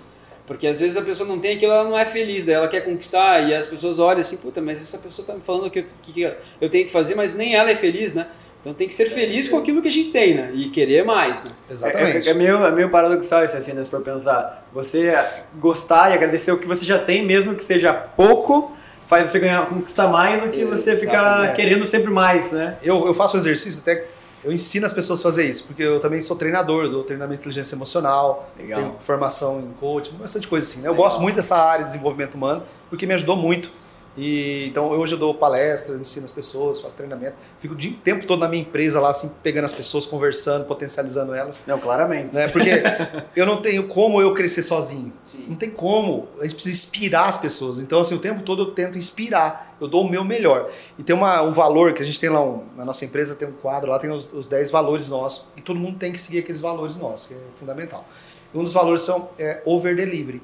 [0.45, 3.49] Porque às vezes a pessoa não tem aquilo, ela não é feliz, ela quer conquistar
[3.49, 6.33] e as pessoas olham assim, puta, mas essa pessoa tá me falando que eu, que
[6.61, 8.27] eu tenho que fazer, mas nem ela é feliz, né?
[8.61, 10.51] Então tem que ser feliz com aquilo que a gente tem, né?
[10.55, 11.51] E querer mais, né?
[11.69, 12.27] Exatamente.
[12.27, 14.69] É, é, é meio, é meio paradoxal isso assim, né, se for pensar.
[14.73, 15.15] Você
[15.59, 18.71] gostar e agradecer o que você já tem, mesmo que seja pouco,
[19.07, 21.57] faz você ganhar, conquistar mais do que você ficar Exatamente.
[21.57, 22.77] querendo sempre mais, né?
[22.83, 24.07] Eu, eu faço um exercício, até
[24.45, 27.49] eu ensino as pessoas a fazer isso, porque eu também sou treinador, dou treinamento de
[27.49, 28.81] inteligência emocional, Legal.
[28.81, 30.81] tenho formação em coaching, bastante coisa assim.
[30.81, 30.89] né?
[30.89, 33.71] Eu gosto muito dessa área de desenvolvimento humano, porque me ajudou muito.
[34.17, 37.35] E, então hoje eu dou palestra, eu ensino as pessoas, faço treinamento.
[37.59, 41.33] Fico o dia- tempo todo na minha empresa lá, assim, pegando as pessoas, conversando, potencializando
[41.33, 41.63] elas.
[41.67, 42.35] Não, claramente.
[42.35, 42.47] Né?
[42.49, 42.69] Porque
[43.35, 45.13] eu não tenho como eu crescer sozinho.
[45.25, 45.47] Sim.
[45.49, 46.29] Não tem como.
[46.39, 47.79] A gente precisa inspirar as pessoas.
[47.81, 49.75] Então, assim, o tempo todo eu tento inspirar.
[49.81, 50.71] Eu dou o meu melhor.
[50.99, 53.49] E tem uma, um valor que a gente tem lá, um- na nossa empresa tem
[53.49, 55.47] um quadro lá, tem os, os 10 valores nossos.
[55.57, 58.05] E todo mundo tem que seguir aqueles valores nossos, que é fundamental.
[58.53, 60.43] E um dos valores são é, over delivery,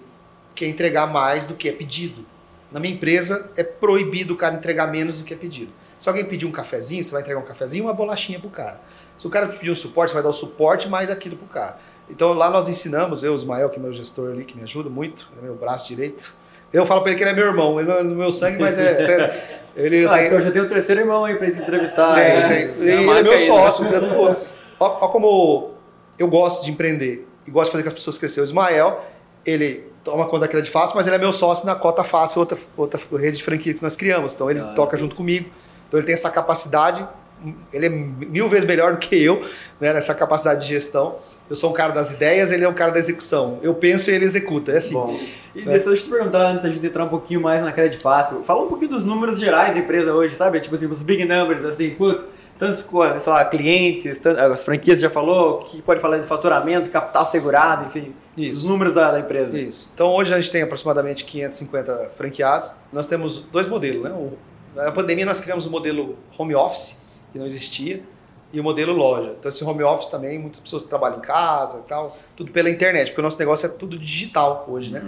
[0.54, 2.24] que é entregar mais do que é pedido.
[2.70, 5.72] Na minha empresa é proibido o cara entregar menos do que é pedido.
[5.98, 8.80] Se alguém pedir um cafezinho, você vai entregar um cafezinho e uma bolachinha pro cara.
[9.16, 11.76] Se o cara pedir um suporte, você vai dar o suporte mais aquilo pro cara.
[12.10, 14.88] Então lá nós ensinamos, eu, o Ismael, que é meu gestor ali, que me ajuda
[14.90, 16.34] muito, é meu braço direito.
[16.72, 18.60] Eu falo pra ele que ele é meu irmão, ele não é do meu sangue,
[18.60, 19.58] mas é.
[19.78, 22.12] Ele Ah, tem, então já tem o terceiro irmão aí pra te entrevistar.
[22.14, 22.48] tem, né?
[22.48, 22.56] tem.
[22.58, 23.46] É, E ele é meu aí, né?
[23.46, 23.84] sócio.
[23.86, 24.36] Pô,
[24.80, 25.70] ó, ó como
[26.18, 28.40] eu gosto de empreender e gosto de fazer com as pessoas crescer.
[28.40, 29.00] O Ismael,
[29.46, 32.58] ele toma conta da Credit Fácil, mas ele é meu sócio na Cota Fácil, outra,
[32.76, 34.34] outra rede de franquia que nós criamos.
[34.34, 35.50] Então ele Ah, toca junto comigo.
[35.86, 37.06] Então ele tem essa capacidade,
[37.72, 39.40] ele é mil vezes melhor do que eu,
[39.80, 41.16] né, nessa capacidade de gestão.
[41.48, 43.58] Eu sou um cara das ideias, ele é um cara da execução.
[43.62, 44.72] Eu penso e ele executa.
[44.72, 44.94] É assim.
[44.94, 45.18] Bom,
[45.54, 48.42] e deixa eu te perguntar antes da gente entrar um pouquinho mais na Credit Fácil.
[48.44, 50.60] Fala um pouquinho dos números gerais da empresa hoje, sabe?
[50.60, 52.24] Tipo assim, os big numbers, assim, puto,
[52.58, 52.84] tantos,
[53.22, 57.86] sei lá, clientes, tan- as franquias já falou, que pode falar de faturamento, capital segurado,
[57.86, 58.60] enfim, Isso.
[58.60, 59.58] os números da, da empresa.
[59.58, 59.90] Isso.
[59.94, 62.74] Então hoje a gente tem aproximadamente 550 franqueados.
[62.92, 64.10] Nós temos dois modelos, né?
[64.10, 64.36] O-
[64.76, 66.96] Na pandemia nós criamos o modelo home office,
[67.32, 68.02] que não existia,
[68.52, 69.34] e o modelo loja.
[69.38, 73.08] Então esse home office também, muitas pessoas trabalham em casa e tal, tudo pela internet,
[73.08, 75.02] porque o nosso negócio é tudo digital hoje, né?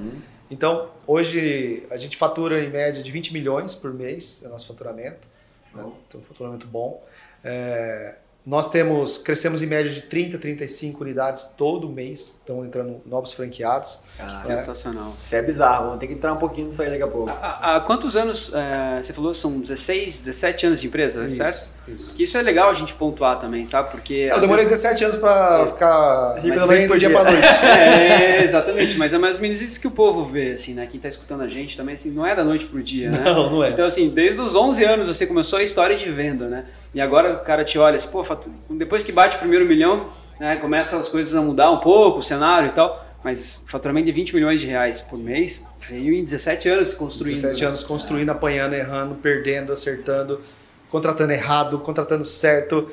[0.50, 4.66] Então, hoje a gente fatura em média de 20 milhões por mês, é o nosso
[4.66, 5.28] faturamento.
[5.72, 5.84] Né?
[6.08, 7.00] Então, um faturamento bom.
[7.44, 13.32] É, nós temos, crescemos em média de 30, 35 unidades todo mês, estão entrando novos
[13.32, 13.98] franqueados.
[14.16, 15.14] Cara, Sensacional.
[15.22, 17.30] Isso é bizarro, vamos ter que entrar um pouquinho nisso aí daqui a pouco.
[17.30, 21.70] Há, há quantos anos, é, você falou, são 16, 17 anos de empresa, Isso, certo?
[21.88, 22.16] isso.
[22.16, 23.90] Que isso é legal a gente pontuar também, sabe?
[23.90, 24.28] Porque.
[24.30, 27.40] Eu demorei vezes- 17 anos pra ficar Rico da do dia pra noite.
[27.62, 30.86] É, exatamente, mas é mais ou menos isso que o povo vê, assim, né?
[30.90, 33.18] Quem tá escutando a gente também, assim, não é da noite pro dia, né?
[33.24, 33.70] Não, não é.
[33.70, 36.64] Então, assim, desde os 11 anos você começou a história de venda, né?
[36.94, 40.06] E agora o cara te olha assim, pô, fatu- depois que bate o primeiro milhão,
[40.38, 44.12] né, começa as coisas a mudar um pouco, o cenário e tal, mas faturamento de
[44.12, 47.34] 20 milhões de reais por mês veio em 17 anos construindo.
[47.36, 47.68] 17 né?
[47.68, 50.40] anos construindo, apanhando, errando, perdendo, acertando,
[50.88, 52.88] contratando errado, contratando certo,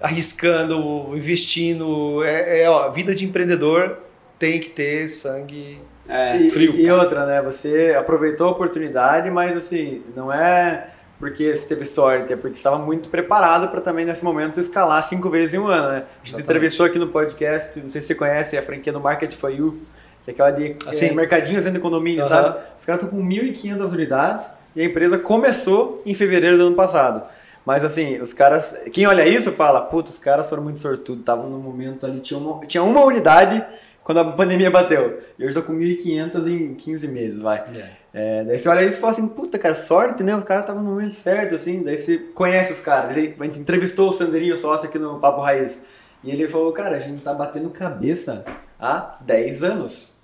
[0.00, 2.22] arriscando, investindo.
[2.24, 3.98] É, é, ó, vida de empreendedor
[4.38, 5.78] tem que ter sangue.
[6.08, 6.98] É, E, frio, e cara.
[7.00, 7.42] outra, né?
[7.42, 10.88] Você aproveitou a oportunidade, mas assim, não é
[11.20, 15.28] porque você teve sorte, é porque estava muito preparado para também nesse momento escalar cinco
[15.28, 15.96] vezes em um ano, né?
[15.96, 16.40] A gente Exatamente.
[16.40, 19.78] entrevistou aqui no podcast, não sei se você conhece a franquia do Market for You,
[20.24, 21.08] que é aquela de Assim?
[21.08, 22.28] é, mercadinho sendo condomínio, Aham.
[22.28, 22.58] sabe?
[22.76, 27.22] Os caras estão com 1.500 unidades e a empresa começou em fevereiro do ano passado.
[27.66, 28.74] Mas assim, os caras.
[28.90, 32.40] Quem olha isso fala, puta, os caras foram muito sortudos, estavam no momento ali, tinha
[32.40, 33.62] uma, tinha uma unidade
[34.04, 35.18] quando a pandemia bateu.
[35.38, 37.64] E hoje tô com 1.500 em 15 meses, vai.
[38.12, 40.34] É, daí você olha isso e fala assim, puta, cara, sorte, né?
[40.34, 41.82] O cara tava no momento certo, assim.
[41.82, 43.10] Daí você conhece os caras.
[43.10, 45.78] Ele a gente entrevistou o Sandrinho, sócio aqui no Papo Raiz.
[46.24, 48.44] E ele falou, cara, a gente tá batendo cabeça
[48.78, 50.18] há 10 anos.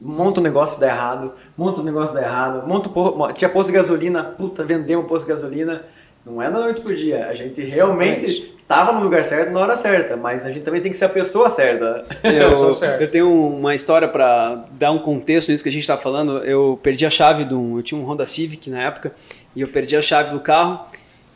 [0.00, 3.68] Monta um negócio dá errado, monta um negócio dá errado, monta um po- tinha posto
[3.68, 5.82] de gasolina, puta, vendemos um posto de gasolina.
[6.24, 7.26] Não é da noite pro dia.
[7.26, 8.54] A gente realmente Exatamente.
[8.66, 11.08] tava no lugar certo na hora certa, mas a gente também tem que ser a
[11.10, 12.06] pessoa certa.
[12.22, 12.72] Eu
[13.02, 16.38] Eu, tenho uma história para dar um contexto nisso que a gente tá falando.
[16.38, 17.76] Eu perdi a chave de um.
[17.76, 19.12] Eu tinha um Honda Civic na época
[19.54, 20.86] e eu perdi a chave do carro.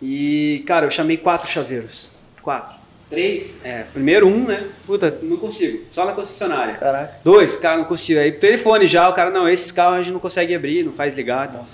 [0.00, 2.18] E, cara, eu chamei quatro chaveiros.
[2.40, 2.78] Quatro.
[3.10, 3.60] Três.
[3.64, 4.66] É, primeiro um, né?
[4.86, 5.84] Puta, não consigo.
[5.88, 6.74] Só na concessionária.
[6.74, 7.14] Caraca.
[7.24, 8.20] Dois, cara, não consigo.
[8.20, 11.16] Aí telefone já, o cara, não, esses carros a gente não consegue abrir, não faz
[11.16, 11.64] e tal.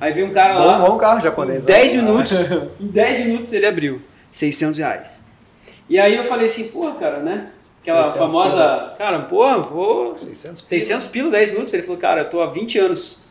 [0.00, 0.78] Aí veio um cara lá.
[0.78, 1.64] Bom, bom carro japonês.
[1.64, 1.78] Em né?
[1.78, 4.02] 10 minutos, em 10 minutos ele abriu.
[4.30, 5.24] 600 reais.
[5.88, 7.48] E aí eu falei assim, porra, cara, né?
[7.82, 10.18] Aquela 600 famosa, cara, porra, vou...
[10.18, 10.68] 600 pila.
[10.68, 11.74] 600 pila, 10 minutos.
[11.74, 13.24] Ele falou, cara, eu tô há 20 anos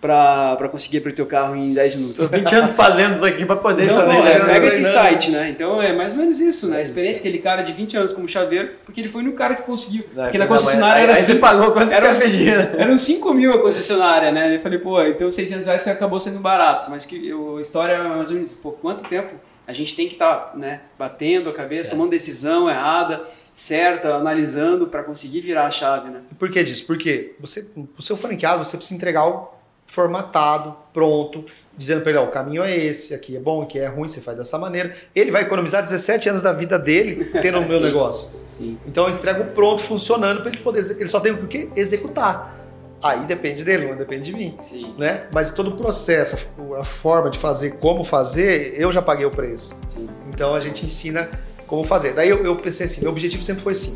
[0.00, 2.28] pra, pra conseguir abrir teu carro em 10 Tô minutos.
[2.28, 4.32] 20 anos fazendo isso aqui pra poder Não, fazer não, né?
[4.32, 5.48] é, pega esse site, né?
[5.50, 6.76] Então é mais ou menos isso, né?
[6.76, 7.22] A É experiência isso.
[7.22, 10.04] que aquele cara de 20 anos como chaveiro, porque ele foi no cara que conseguiu.
[10.14, 12.48] Não, porque na concessionária era aí, aí você cinco- pagou quanto era que?
[12.80, 14.56] Eram 5 mil a concessionária, né?
[14.56, 16.88] Eu falei, pô, então 600 reais acabou sendo barato.
[16.90, 19.34] Mas que a história é mais ou menos, pô, quanto tempo
[19.66, 21.54] a gente tem que estar, né, batendo a É.
[21.54, 23.20] cabeça, tomando decisão errada,
[23.52, 26.20] certa, analisando para conseguir virar a chave, né?
[26.32, 26.86] E por que disso?
[26.86, 27.66] Porque você,
[27.98, 29.57] o seu franqueado você precisa entregar algo
[29.88, 31.44] formatado, pronto,
[31.76, 34.20] dizendo para ele, ó, o caminho é esse, aqui é bom, aqui é ruim, você
[34.20, 34.94] faz dessa maneira.
[35.16, 37.84] Ele vai economizar 17 anos da vida dele tendo o meu Sim.
[37.84, 38.30] negócio.
[38.58, 38.78] Sim.
[38.86, 42.56] Então eu entrego pronto, funcionando, para ele poder, ele só tem o que executar.
[43.02, 44.58] Aí depende dele, não depende de mim.
[44.62, 44.94] Sim.
[44.98, 45.26] Né?
[45.32, 46.36] Mas todo o processo,
[46.78, 49.80] a forma de fazer, como fazer, eu já paguei o preço.
[50.28, 51.30] Então a gente ensina
[51.66, 52.12] como fazer.
[52.12, 53.94] Daí eu, eu pensei assim, meu objetivo sempre foi assim.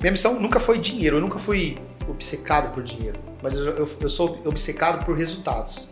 [0.00, 1.78] Minha missão nunca foi dinheiro, eu nunca fui
[2.08, 5.88] obcecado por dinheiro, mas eu, eu, eu sou obcecado por resultados.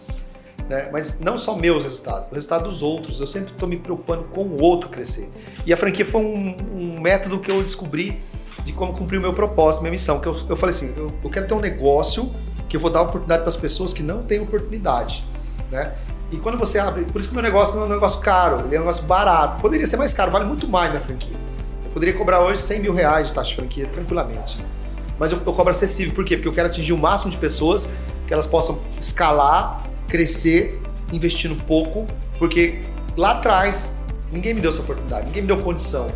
[0.68, 0.88] Né?
[0.92, 3.20] Mas não só meus resultados, o resultado dos outros.
[3.20, 5.30] Eu sempre estou me preocupando com o outro crescer.
[5.66, 8.20] E a franquia foi um, um método que eu descobri
[8.64, 10.20] de como cumprir o meu propósito, minha missão.
[10.20, 12.32] Que eu, eu falei assim, eu, eu quero ter um negócio
[12.68, 15.24] que eu vou dar oportunidade para as pessoas que não têm oportunidade.
[15.70, 15.94] Né?
[16.32, 18.74] E quando você abre, por isso que meu negócio não é um negócio caro, ele
[18.74, 19.60] é um negócio barato.
[19.60, 21.36] Poderia ser mais caro, vale muito mais minha franquia.
[21.84, 24.64] Eu poderia cobrar hoje 100 mil reais de taxa de franquia tranquilamente.
[25.18, 26.36] Mas eu, eu cobro acessível, por quê?
[26.36, 27.88] Porque eu quero atingir o máximo de pessoas
[28.26, 30.80] que elas possam escalar, crescer,
[31.12, 32.06] investindo pouco,
[32.38, 32.80] porque
[33.16, 33.96] lá atrás
[34.32, 36.08] ninguém me deu essa oportunidade, ninguém me deu condição,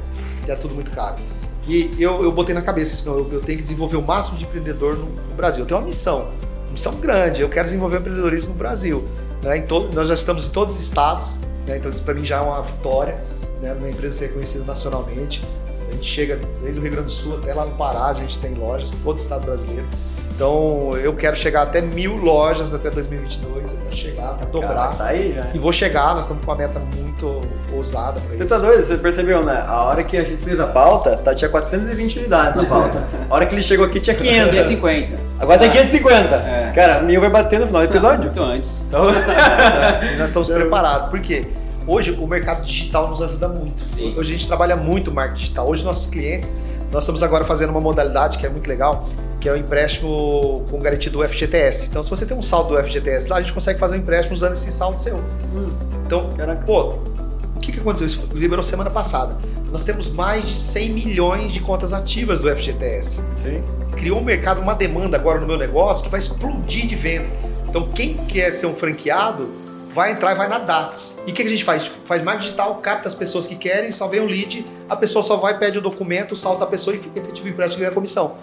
[0.44, 1.16] que é tudo muito caro.
[1.66, 4.44] E eu, eu botei na cabeça isso, eu, eu tenho que desenvolver o máximo de
[4.44, 5.62] empreendedor no, no Brasil.
[5.62, 6.30] Eu tenho uma missão,
[6.64, 9.07] uma missão grande, eu quero desenvolver empreendedorismo no Brasil.
[9.42, 9.59] Né?
[9.59, 11.76] Em todo, nós já estamos em todos os estados, né?
[11.76, 13.22] então isso para mim já é uma vitória,
[13.61, 13.74] né?
[13.74, 15.42] uma empresa ser reconhecida nacionalmente.
[15.89, 18.39] A gente chega desde o Rio Grande do Sul até lá no Pará, a gente
[18.39, 19.86] tem lojas, todo o estado brasileiro.
[20.39, 24.74] Então eu quero chegar até mil lojas até 2022, eu quero chegar, quero dobrar.
[24.74, 25.51] Cara, tá aí já.
[25.53, 27.41] E vou chegar, nós estamos com uma meta muito
[27.72, 28.45] ousada para isso.
[28.45, 28.80] Você tá doido?
[28.80, 29.64] Você percebeu, né?
[29.66, 33.05] A hora que a gente fez a pauta, tá, tinha 420 unidades na pauta.
[33.28, 34.51] A hora que ele chegou aqui tinha 500.
[34.51, 35.18] 550.
[35.41, 36.36] Agora tem 550.
[36.36, 36.72] É.
[36.72, 38.24] Cara, mil vai bater no final do episódio.
[38.24, 38.84] Muito antes.
[38.86, 39.07] Então,
[40.18, 41.09] nós estamos preparados.
[41.09, 41.49] Por quê?
[41.89, 43.82] Hoje o mercado digital nos ajuda muito.
[43.91, 44.11] Sim.
[44.11, 45.66] Hoje a gente trabalha muito o marketing digital.
[45.66, 46.55] Hoje nossos clientes,
[46.93, 49.09] nós estamos agora fazendo uma modalidade que é muito legal,
[49.41, 51.89] que é o empréstimo com garantia do FGTS.
[51.89, 54.34] Então se você tem um saldo do FGTS lá, a gente consegue fazer um empréstimo
[54.34, 55.18] usando esse saldo seu.
[56.05, 56.62] Então, Caraca.
[56.66, 56.91] pô,
[57.57, 58.07] o que, que aconteceu?
[58.07, 59.39] Isso liberou semana passada.
[59.72, 63.62] Nós temos mais de 100 milhões de contas ativas do FGTS sim.
[63.93, 67.28] criou um mercado, uma demanda agora no meu negócio que vai explodir de venda.
[67.66, 69.49] Então, quem quer ser um franqueado
[69.95, 70.95] vai entrar e vai nadar.
[71.29, 71.87] E o que, que a gente faz?
[72.07, 75.37] Faz marketing digital, capta as pessoas que querem, só vem o lead, a pessoa só
[75.37, 78.39] vai, pede o documento, salta a pessoa e fica efetivo empréstimo e ganha comissão.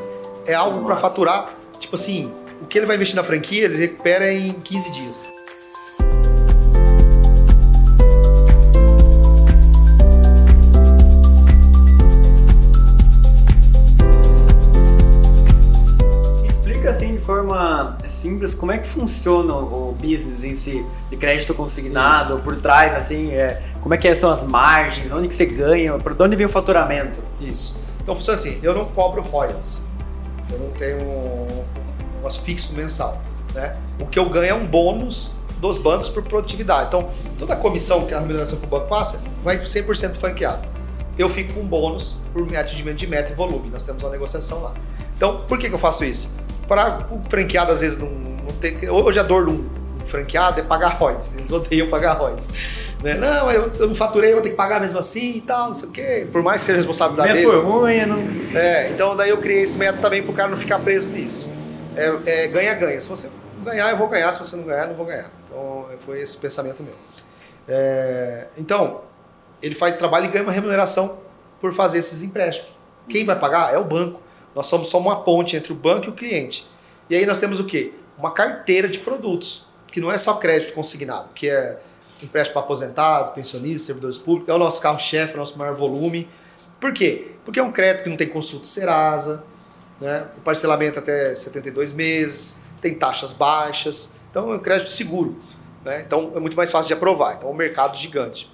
[0.45, 2.31] É algo para faturar, tipo assim,
[2.61, 5.34] o que ele vai investir na franquia, ele recupera em 15 dias.
[16.95, 22.39] Assim de forma simples como é que funciona o business em si, de crédito consignado,
[22.39, 26.15] por trás, assim, é, como é que são as margens, onde que você ganha, por
[26.21, 27.21] onde vem o faturamento.
[27.39, 27.79] Isso.
[28.01, 29.81] Então funciona assim, eu não cobro royalties.
[30.51, 31.65] Eu não tenho um
[32.15, 33.21] negócio fixo mensal.
[33.53, 33.75] Né?
[33.99, 36.87] O que eu ganho é um bônus dos bancos por produtividade.
[36.87, 40.67] Então, toda a comissão que a remuneração que o banco passa vai 100% franqueado.
[41.17, 43.69] Eu fico com um bônus por atingimento de meta e volume.
[43.69, 44.73] Nós temos uma negociação lá.
[45.15, 46.35] Então, por que, que eu faço isso?
[46.67, 48.89] Para o franqueado, às vezes, não, não ter.
[48.89, 49.69] Hoje a dor de um
[50.05, 51.35] franqueado é pagar royalties.
[51.35, 52.49] Eles odeiam pagar royalties.
[53.03, 53.15] Né?
[53.15, 55.73] Não, eu, eu não faturei, eu vou ter que pagar mesmo assim e tal, não
[55.73, 56.27] sei o quê.
[56.31, 57.45] Por mais que seja responsabilidade dele.
[57.45, 58.57] foi ruim, não...
[58.57, 61.51] É, então daí eu criei esse método também pro cara não ficar preso nisso.
[61.95, 62.99] É é ganha-ganha.
[62.99, 63.29] Se você
[63.63, 64.31] ganhar, eu vou ganhar.
[64.31, 65.29] Se você não ganhar, eu não vou ganhar.
[65.45, 66.93] Então foi esse o pensamento meu.
[67.67, 69.01] É, então,
[69.61, 71.17] ele faz trabalho e ganha uma remuneração
[71.59, 72.71] por fazer esses empréstimos.
[73.09, 74.21] Quem vai pagar é o banco.
[74.55, 76.65] Nós somos só uma ponte entre o banco e o cliente.
[77.09, 77.93] E aí nós temos o quê?
[78.17, 81.77] Uma carteira de produtos, que não é só crédito consignado, que é
[82.23, 86.29] empréstimo para aposentados, pensionistas, servidores públicos, é o nosso carro-chefe, é o nosso maior volume.
[86.79, 87.33] Por quê?
[87.43, 89.43] Porque é um crédito que não tem consulta Serasa,
[89.99, 90.25] né?
[90.37, 95.37] o parcelamento até 72 meses, tem taxas baixas, então é um crédito seguro.
[95.83, 96.01] Né?
[96.05, 97.35] Então é muito mais fácil de aprovar.
[97.35, 98.51] Então é um mercado gigante.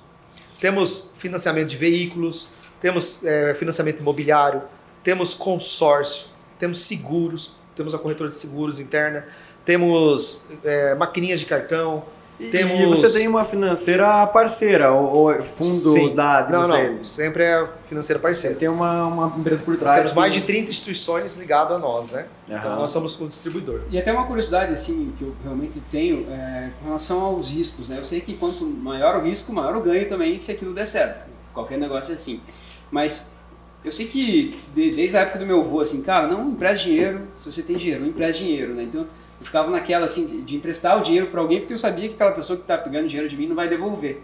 [0.59, 2.49] Temos financiamento de veículos,
[2.79, 4.61] temos é, financiamento imobiliário,
[5.03, 6.27] temos consórcio,
[6.59, 9.25] temos seguros, temos a corretora de seguros interna,
[9.65, 12.03] temos é, maquininhas de cartão,
[12.39, 12.79] E, temos...
[12.79, 16.13] e você tem uma financeira parceira, ou, ou fundo Sim.
[16.15, 16.97] da de Não, vocês?
[16.97, 18.55] não, sempre é financeira Você parceira.
[18.55, 19.99] tem uma, uma empresa por Nós trás.
[20.01, 22.25] temos mais de 30 instituições ligadas a nós, né?
[22.47, 22.75] Então Aham.
[22.79, 23.81] nós somos o distribuidor.
[23.91, 27.97] E até uma curiosidade assim que eu realmente tenho é, com relação aos riscos, né?
[27.99, 31.29] Eu sei que quanto maior o risco, maior o ganho também se aquilo der certo.
[31.53, 32.41] Qualquer negócio é assim.
[32.89, 33.27] Mas
[33.83, 37.21] eu sei que de- desde a época do meu avô, assim, cara, não empreste dinheiro
[37.35, 38.83] se você tem dinheiro, não empreste dinheiro, né?
[38.83, 42.13] Então eu ficava naquela assim de- emprestar o dinheiro para alguém porque eu sabia que
[42.15, 44.21] aquela pessoa que está pegando dinheiro de mim não vai devolver.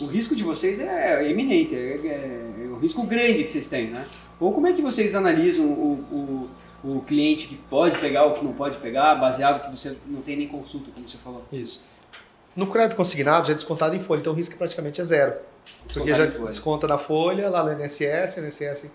[0.00, 3.88] O risco de vocês é eminente, é, é- é um risco grande que vocês têm,
[3.88, 4.06] né?
[4.38, 6.48] Ou como é que vocês analisam o,
[6.84, 10.20] o, o cliente que pode pegar ou que não pode pegar, baseado que você não
[10.22, 11.44] tem nem consulta, como você falou.
[11.52, 11.84] Isso.
[12.58, 15.34] No crédito consignado já é descontado em folha, então o risco praticamente é zero.
[15.94, 16.46] Porque já em folha.
[16.46, 18.90] desconta na folha, lá no INSS, o INSS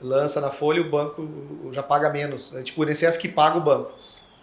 [0.00, 1.28] lança na folha e o banco
[1.72, 2.54] já paga menos.
[2.54, 3.90] É tipo o INSS que paga o banco.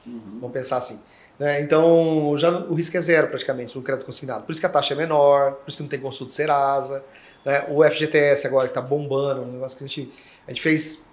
[0.06, 1.00] Vamos pensar assim.
[1.40, 1.62] né?
[1.62, 4.44] Então, já o risco é zero praticamente no crédito consignado.
[4.44, 7.06] Por isso que a taxa é menor, por isso que não tem consulta Serasa.
[7.46, 7.68] né?
[7.70, 10.12] O FGTS agora que está bombando, um negócio que a gente,
[10.46, 11.06] a gente fez.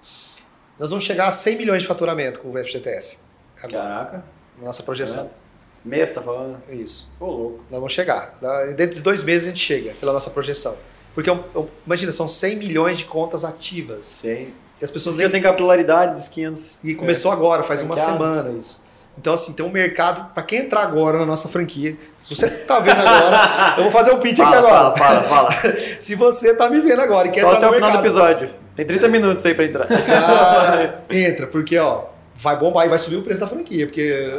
[0.76, 3.18] Nós vamos chegar a 100 milhões de faturamento com o FGTS.
[3.62, 4.24] Agora, Caraca.
[4.60, 5.30] nossa projeção.
[5.84, 6.58] Mês, tá falando?
[6.70, 7.12] Isso.
[7.20, 7.58] Ô, louco.
[7.70, 8.32] Nós vamos chegar.
[8.74, 10.74] Dentro de dois meses a gente chega, pela nossa projeção.
[11.14, 14.04] Porque, é um- é um- imagina, são 100 milhões de contas ativas.
[14.06, 14.54] Sei.
[14.80, 16.78] E as pessoas Você nem tem capilaridade dos 500.
[16.82, 18.82] E começou agora, faz uma semana isso.
[19.16, 21.96] Então, assim, tem um mercado para quem entrar agora na nossa franquia.
[22.18, 24.96] Se você tá vendo agora, eu vou fazer um pitch aqui Fala, agora.
[24.96, 25.74] fala, fala, fala.
[26.00, 28.50] Se você tá me vendo agora e quer Só entrar até o final do episódio.
[28.74, 29.86] Tem 30 minutos aí pra entrar.
[29.86, 32.06] cara, entra, porque ó,
[32.36, 34.32] vai bombar e vai subir o preço da franquia, porque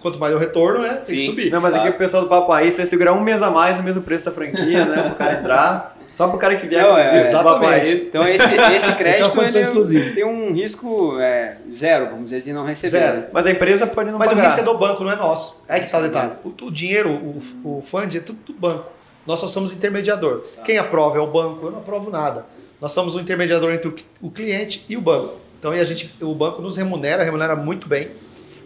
[0.00, 1.26] quanto mais o retorno, né, tem que Sim.
[1.30, 1.50] subir.
[1.50, 1.88] Não, mas Claro.
[1.88, 4.24] aqui o pessoal do Papo Raiz vai segurar um mês a mais no mesmo preço
[4.26, 5.02] da franquia, né?
[5.02, 5.96] Pro cara entrar.
[6.12, 7.92] Só pro cara que vier Não, com é, exatamente.
[8.08, 8.44] Então esse,
[8.74, 10.12] esse crédito Então, condição ele exclusiva.
[10.14, 12.90] tem um risco é, zero, vamos dizer, de não receber.
[12.98, 13.24] Zero.
[13.32, 14.44] Mas a empresa pode não Mas o pagar.
[14.44, 15.62] risco é do banco, não é nosso.
[15.68, 16.32] É que tá o detalhe.
[16.44, 18.86] O, o dinheiro, o, o fund é tudo do banco.
[19.24, 20.42] Nós só somos intermediador.
[20.64, 22.44] Quem aprova é o banco, eu não aprovo nada.
[22.80, 25.34] Nós somos o intermediador entre o, o cliente e o banco.
[25.60, 28.10] Então, e a gente, o banco nos remunera, remunera muito bem,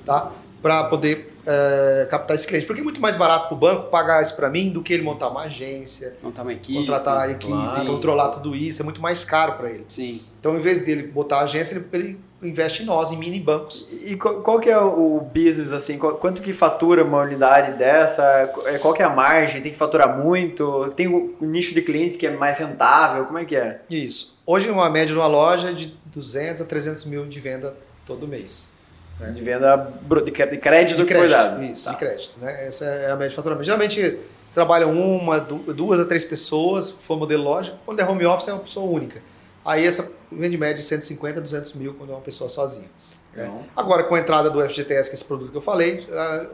[0.07, 0.31] tá?
[0.63, 2.65] Para poder é, captar esse cliente.
[2.67, 5.03] Porque é muito mais barato para o banco pagar isso para mim do que ele
[5.03, 6.79] montar uma agência, Montar uma equipe.
[6.79, 7.87] contratar a equipe, claro.
[7.87, 8.81] controlar tudo isso.
[8.81, 9.85] É muito mais caro para ele.
[9.89, 10.23] Sim.
[10.41, 13.89] Então, em vez dele botar a agência, ele, ele investe em nós, em mini bancos.
[14.05, 15.99] E qual, qual que é o business, assim?
[15.99, 18.23] Qual- quanto que fatura uma unidade dessa?
[18.67, 19.61] É, Qual que é a margem?
[19.61, 20.91] Tem que faturar muito?
[20.97, 23.25] Tem o, o nicho de clientes que é mais rentável?
[23.27, 23.83] Como é que é?
[23.91, 24.34] Isso.
[24.47, 28.71] Hoje, uma média numa loja é de 200 a 300 mil de venda todo mês.
[29.19, 29.31] né?
[29.31, 31.63] De venda de de crédito, De que foi crédito, dado.
[31.63, 31.93] isso, Tá.
[31.93, 32.39] de crédito.
[32.41, 32.67] Né?
[32.67, 33.65] Essa é a média de faturamento.
[33.65, 34.19] Geralmente,
[34.53, 37.79] trabalham uma, du- duas a três pessoas, for modelo lógico.
[37.87, 39.23] Quando é home office, é uma pessoa única.
[39.65, 42.89] Aí, essa vende média de 150 a 200 mil quando é uma pessoa sozinha.
[43.35, 43.45] né?
[43.47, 43.63] Não.
[43.75, 46.07] Agora, com a entrada do FGTS, que é esse produto que eu falei,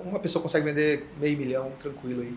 [0.05, 2.37] uma pessoa consegue vender meio milhão tranquilo aí.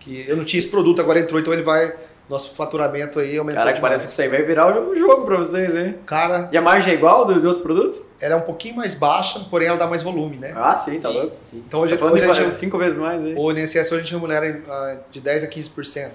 [0.00, 1.94] Que eu não tinha esse produto, agora entrou, então ele vai...
[2.28, 3.80] Nosso faturamento aí aumentou Caraca, demais.
[3.80, 5.98] parece que isso aí vai virar o jogo pra vocês, hein?
[6.06, 8.06] Cara, E a margem é igual dos outros produtos?
[8.18, 10.52] ela é um pouquinho mais baixa, porém ela dá mais volume, né?
[10.56, 11.36] Ah, sim, tá Sim, louco.
[11.50, 11.62] sim.
[11.68, 13.34] Então hoje, Tá hoje a gente, cinco vezes mais aí.
[13.36, 16.12] o INSS hoje a gente remunera em, ah, de 10% a 15%.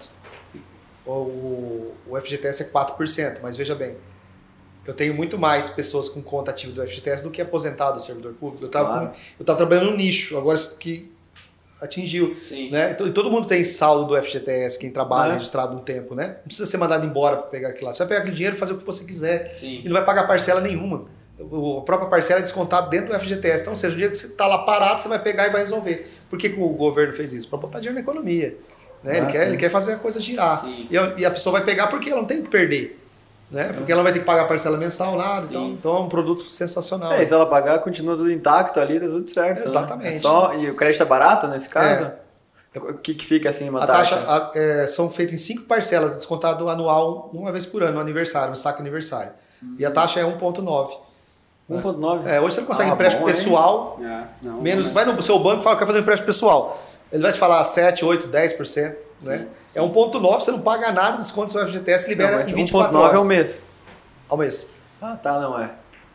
[1.05, 3.95] O, o, o FGTS é 4%, mas veja bem,
[4.87, 8.33] eu tenho muito mais pessoas com conta ativa do FGTS do que aposentado do servidor
[8.33, 8.63] público.
[8.63, 9.11] Eu estava Claro.
[9.39, 11.11] eu tava trabalhando no nicho, agora isso que
[11.81, 12.35] atingiu.
[12.43, 12.69] Sim.
[12.69, 12.91] Né?
[12.91, 15.33] Então, e todo mundo tem saldo do FGTS, quem trabalha É.
[15.33, 16.35] registrado um tempo, né?
[16.39, 17.91] Não precisa ser mandado embora para pegar aquilo lá.
[17.93, 19.45] Você vai pegar aquele dinheiro e fazer o que você quiser.
[19.55, 19.81] Sim.
[19.83, 21.05] E não vai pagar parcela nenhuma.
[21.39, 23.61] A própria parcela é descontada dentro do FGTS.
[23.61, 25.61] Então, ou seja, o dia que você está lá parado, você vai pegar e vai
[25.61, 26.05] resolver.
[26.29, 27.47] Por que, que o governo fez isso?
[27.47, 28.57] Para botar dinheiro na economia.
[29.01, 29.15] Né?
[29.17, 29.47] ele, Ah, quer, sim.
[29.47, 30.65] ele quer fazer a coisa girar.
[30.89, 32.98] E a, e a pessoa vai pegar porque ela não tem o que perder.
[33.51, 33.73] Né?
[33.73, 35.47] Porque ela vai ter que pagar parcela mensal, nada.
[35.49, 37.13] Então, então é um produto sensacional.
[37.13, 39.57] É, se ela pagar, continua tudo intacto ali, tá tudo certo.
[39.59, 39.63] né?
[39.65, 40.07] Exatamente.
[40.17, 42.03] É só, e o crédito é barato nesse caso?
[42.03, 42.13] É.
[42.79, 44.15] O que, que fica assim, uma A taxa?
[44.17, 47.99] taxa a- é, são feitas em cinco parcelas, descontado anual uma vez por ano, no
[47.99, 49.31] aniversário, no saque aniversário.
[49.79, 50.99] E a taxa é 1,9.
[51.67, 52.27] 1,9.
[52.27, 54.85] É, hoje você não consegue Ah, empréstimo bom, pessoal, É, não, menos.
[54.85, 54.93] não é.
[54.93, 56.79] Vai no seu banco e fala que quer fazer um empréstimo pessoal.
[57.11, 58.95] Ele vai te falar 7, 8, 10%.
[59.21, 59.47] Né?
[59.75, 63.01] É 1,9, você não paga nada, desconto seu FGTS, Não, libera mas em 24 1,9
[63.01, 63.15] horas.
[63.15, 63.65] é um mês.
[64.29, 64.67] Ao mês.
[65.01, 65.71] Ah, tá, não é.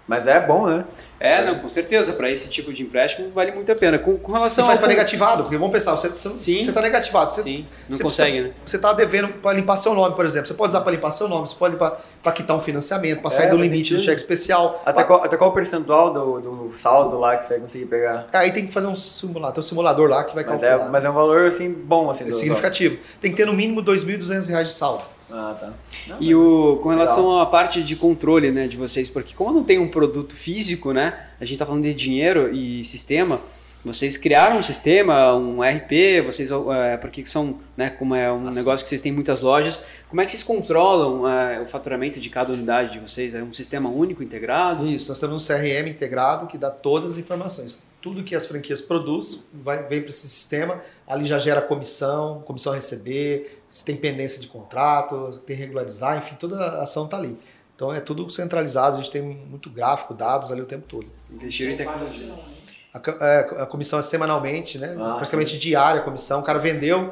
[0.07, 0.85] Mas é bom, né?
[1.19, 2.13] É, não, com certeza.
[2.13, 3.99] Para esse tipo de empréstimo vale muito a pena.
[3.99, 6.63] Com, com Você relação faz ao para negativado, porque vamos pensar, você, você, Sim.
[6.63, 7.31] você tá negativado.
[7.31, 8.55] Você, Sim, não você consegue, precisa- né?
[8.67, 10.47] Você tá devendo para limpar seu nome, por exemplo.
[10.47, 13.47] Você pode usar para limpar seu nome, você pode para quitar um financiamento, para sair
[13.47, 14.05] É, do faz limite do sentido.
[14.05, 14.83] cheque especial.
[14.85, 18.27] Até qual, até qual o percentual do, do saldo lá que você vai conseguir pegar?
[18.35, 20.87] Aí tem que fazer um simulador, tem um simulador lá que vai Mas calcular.
[20.87, 22.25] é, mas é um valor, assim, bom, assim.
[22.25, 22.99] É do- significativo.
[23.23, 25.03] Tem que ter no mínimo 2.200 reais de saldo.
[25.37, 25.73] Ah, tá.
[26.07, 29.65] Não, E o, com relação à parte de controle né, de vocês, porque como não
[29.65, 33.41] tem um produto físico, né, a gente está falando de dinheiro e sistema,
[33.85, 38.83] vocês criaram um sistema, um RP, vocês, é, porque são, né, como é um negócio
[38.83, 42.53] que vocês têm muitas lojas, como é que vocês controlam é, o faturamento de cada
[42.53, 43.35] unidade de vocês?
[43.35, 44.87] É um sistema único, integrado?
[44.87, 47.83] Isso, nós temos um CRM integrado que dá todas as informações.
[48.01, 52.73] Tudo que as franquias produzem vai, vem para esse sistema, ali já gera comissão, comissão
[52.73, 57.19] a receber, se tem pendência de contrato, se tem regularizar, enfim, toda a ação está
[57.19, 57.39] ali.
[57.75, 61.07] Então é tudo centralizado, a gente tem muito gráfico, dados ali o tempo todo.
[61.31, 62.54] Investiram em tecnologia.
[62.95, 64.95] A, é, a comissão é semanalmente, né?
[64.99, 66.39] Ah, praticamente diária a comissão.
[66.39, 67.11] O cara vendeu,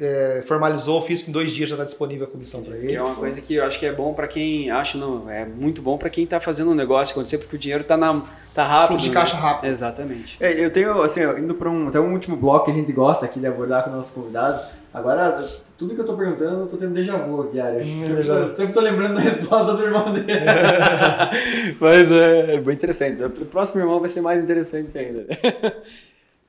[0.00, 2.94] é, formalizou o físico, em dois dias já está disponível a comissão para ele.
[2.94, 5.82] É uma coisa que eu acho que é bom para quem acha, não, é muito
[5.82, 8.22] bom para quem está fazendo um negócio acontecer, porque o dinheiro está na
[8.54, 8.88] tá rápido.
[8.88, 9.42] Fluxo de caixa né?
[9.42, 9.70] rápido.
[9.70, 10.36] Exatamente.
[10.40, 13.26] É, eu tenho, assim, indo para um, até um último bloco que a gente gosta
[13.26, 14.62] aqui de abordar com nossos convidados.
[14.92, 15.40] Agora,
[15.78, 17.82] tudo que eu tô perguntando, eu tô tendo déjà vu aqui, Ari.
[17.84, 20.26] Hum, sempre, tô- sempre tô lembrando da resposta do irmão dele.
[21.78, 23.22] Mas é, é bem interessante.
[23.22, 25.26] O próximo irmão vai ser mais interessante ainda.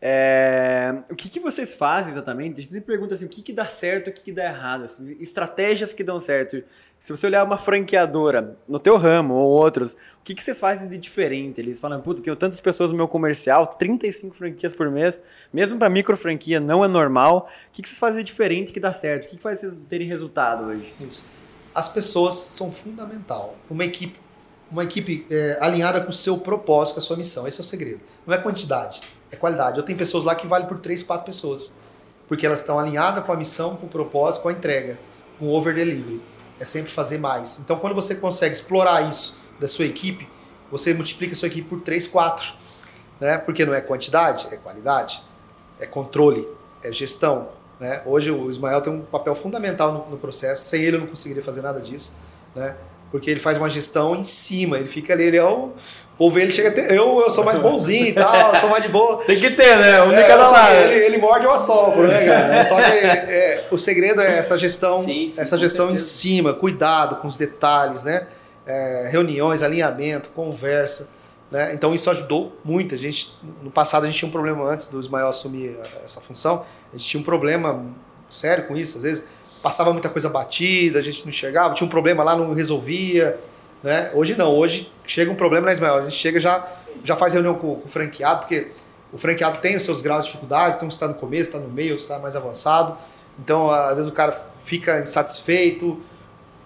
[0.03, 2.59] É, o que, que vocês fazem exatamente?
[2.59, 4.83] A gente sempre pergunta assim, o que, que dá certo, o que, que dá errado,
[5.19, 6.63] estratégias que dão certo.
[6.97, 10.89] Se você olhar uma franqueadora no teu ramo ou outros, o que, que vocês fazem
[10.89, 11.61] de diferente?
[11.61, 15.21] Eles falam, puta, tenho tantas pessoas no meu comercial, 35 franquias por mês,
[15.53, 17.47] mesmo para micro franquia não é normal.
[17.67, 19.25] O que, que vocês fazem de diferente que dá certo?
[19.25, 20.95] O que, que faz vocês terem resultado hoje?
[20.99, 21.23] Isso.
[21.75, 23.55] As pessoas são fundamental.
[23.69, 24.19] Uma equipe,
[24.71, 27.47] uma equipe é, alinhada com o seu propósito, com a sua missão.
[27.47, 28.01] Esse é o segredo.
[28.25, 29.01] Não é quantidade,
[29.31, 29.77] é qualidade.
[29.77, 31.71] Eu tenho pessoas lá que valem por três, quatro pessoas.
[32.27, 34.99] Porque elas estão alinhadas com a missão, com o propósito, com a entrega,
[35.39, 36.21] com o over delivery.
[36.59, 37.59] É sempre fazer mais.
[37.59, 40.29] Então, quando você consegue explorar isso da sua equipe,
[40.69, 42.53] você multiplica a sua equipe por três, quatro.
[43.19, 43.37] Né?
[43.37, 45.23] Porque não é quantidade, é qualidade,
[45.79, 46.47] é controle,
[46.83, 47.49] é gestão.
[47.79, 48.01] Né?
[48.05, 50.69] Hoje o Ismael tem um papel fundamental no, no processo.
[50.69, 52.15] Sem ele eu não conseguiria fazer nada disso.
[52.55, 52.75] Né?
[53.11, 55.73] Porque ele faz uma gestão em cima, ele fica ali, ele é o.
[56.13, 56.95] O povo ele chega até.
[56.95, 59.17] Eu, eu sou mais bonzinho e tal, eu sou mais de boa.
[59.25, 60.03] Tem que ter, né?
[60.03, 60.75] Um de É, cada lado.
[60.75, 62.63] ele, ele morde eu assopro, né, cara?
[62.65, 66.09] Só que é, o segredo é essa gestão, Sim, sim, essa gestão em certeza.
[66.19, 68.27] cima, cuidado com os detalhes, né?
[68.67, 71.09] É, reuniões, alinhamento, conversa.
[71.49, 71.73] Né?
[71.73, 72.93] Então isso ajudou muito.
[72.93, 73.33] A gente,
[73.63, 76.63] no passado a gente tinha um problema antes do Ismael assumir essa função.
[76.93, 77.83] A gente tinha um problema
[78.29, 78.95] sério com isso.
[78.97, 79.23] Às vezes
[79.61, 83.39] passava muita coisa batida, a gente não enxergava, tinha um problema lá, não resolvia.
[83.83, 84.11] Né?
[84.13, 85.95] Hoje não, hoje chega um problema na Ismael.
[85.95, 86.67] A gente chega já
[87.03, 88.67] já faz reunião com, com o franqueado, porque
[89.11, 91.95] o franqueado tem os seus graus de dificuldade, então está no começo, está no meio,
[91.95, 92.95] está mais avançado.
[93.39, 95.99] Então, às vezes o cara fica insatisfeito,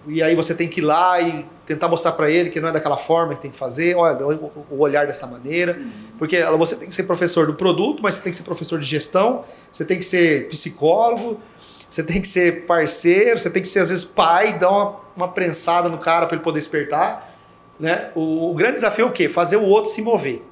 [0.06, 2.72] e aí você tem que ir lá e tentar mostrar para ele que não é
[2.72, 4.24] daquela forma que tem que fazer, olha,
[4.70, 5.76] o olhar dessa maneira.
[6.16, 8.86] Porque você tem que ser professor do produto, mas você tem que ser professor de
[8.86, 11.40] gestão, você tem que ser psicólogo,
[11.88, 15.28] você tem que ser parceiro, você tem que ser, às vezes, pai, dar uma, uma
[15.28, 17.34] prensada no cara para ele poder despertar.
[17.78, 18.10] Né?
[18.14, 19.28] O, o grande desafio é o quê?
[19.28, 20.42] Fazer o outro se mover.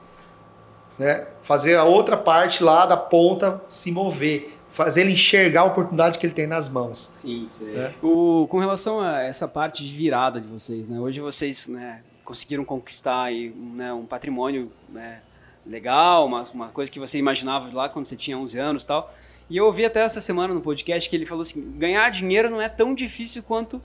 [0.98, 1.26] Né?
[1.42, 4.56] Fazer a outra parte lá da ponta se mover.
[4.70, 7.10] Fazer ele enxergar a oportunidade que ele tem nas mãos.
[7.14, 7.48] Sim.
[7.62, 7.92] É.
[8.02, 10.98] O, com relação a essa parte de virada de vocês, né?
[10.98, 15.20] Hoje vocês né, conseguiram conquistar aí, né, um patrimônio né,
[15.64, 19.12] legal, uma, uma coisa que você imaginava lá quando você tinha 11 anos e tal.
[19.48, 22.60] E eu ouvi até essa semana no podcast que ele falou assim, ganhar dinheiro não
[22.60, 23.80] é tão difícil quanto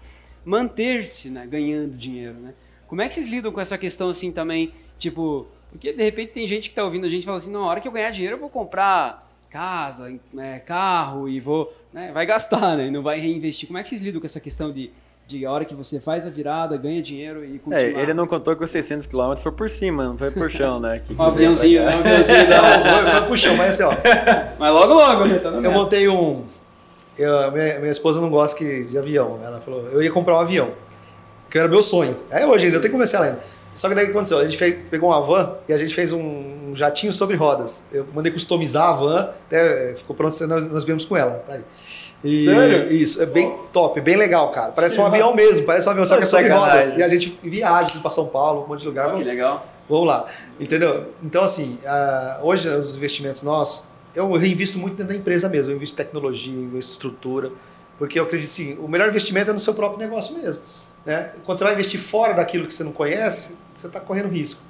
[0.45, 2.53] manter-se né, ganhando dinheiro, né?
[2.88, 6.47] Como é que vocês lidam com essa questão assim também, tipo, porque de repente tem
[6.47, 8.36] gente que tá ouvindo a gente e fala assim, na hora que eu ganhar dinheiro
[8.36, 13.20] eu vou comprar casa, né, carro e vou, né, vai gastar, né, e não vai
[13.20, 13.68] reinvestir.
[13.68, 14.91] Como é que vocês lidam com essa questão de,
[15.30, 17.80] de a hora que você faz a virada, ganha dinheiro e continua?
[17.80, 20.80] É, ele não contou que os 600 km foi por cima, não foi por chão,
[20.80, 20.99] né?
[21.05, 23.01] Que- Um aviãozinho, né, um aviãozinho, não.
[23.03, 23.91] Foi, foi pro chão, mas assim, ó.
[24.59, 26.43] Mas logo logo, né, tá Eu montei um.
[27.17, 29.39] eu- minha, minha esposa não gosta que, de avião.
[29.43, 30.71] Ela falou, eu ia comprar um avião.
[31.49, 32.15] Que era meu sonho.
[32.32, 33.39] É hoje ainda, eu tenho que ela ainda.
[33.75, 34.39] Só que daí o que aconteceu?
[34.39, 37.84] A gente fez- pegou uma van e a gente fez um jatinho sobre rodas.
[37.91, 41.36] Eu mandei customizar a van, até eh, ficou pronto, nós, nós viemos com ela.
[41.47, 41.61] Tá aí.
[42.24, 42.91] E Sério?
[42.91, 44.72] Isso, é bem top, bem legal, cara.
[44.72, 46.93] Parece um avião mesmo, parece um avião, só que é sobre rodas.
[46.97, 49.07] E a gente viaja tudo pra São Paulo, um monte de lugar.
[49.07, 49.65] Ó, que legal.
[49.88, 50.26] Vamos lá,
[50.59, 51.07] entendeu?
[51.24, 55.72] Então, assim, ah, hoje os investimentos nossos, eu reinvisto muito dentro da empresa mesmo.
[55.72, 57.51] Eu invisto em tecnologia, eu invisto estrutura,
[57.97, 60.61] porque eu acredito assim, o melhor investimento é no seu próprio negócio mesmo.
[61.05, 61.32] Né?
[61.43, 64.61] Quando você vai investir fora daquilo que você não conhece, você está correndo risco.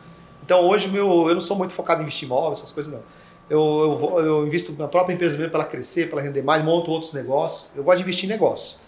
[0.42, 3.02] Então, hoje, meu, eu não sou muito focado em investir em imóveis, essas coisas não.
[3.50, 6.64] Eu, eu, eu invisto na própria empresa mesmo para ela crescer, para ela render mais,
[6.64, 7.72] monto outros negócios.
[7.76, 8.80] Eu gosto de investir em negócios.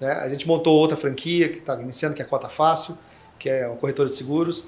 [0.00, 0.10] Né?
[0.10, 2.96] A gente montou outra franquia que está iniciando, que é a Cota Fácil,
[3.38, 4.66] que é uma corretora de seguros.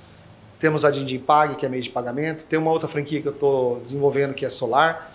[0.59, 2.45] Temos a Dindim Pag, que é meio de pagamento.
[2.45, 5.13] Tem uma outra franquia que eu estou desenvolvendo, que é Solar.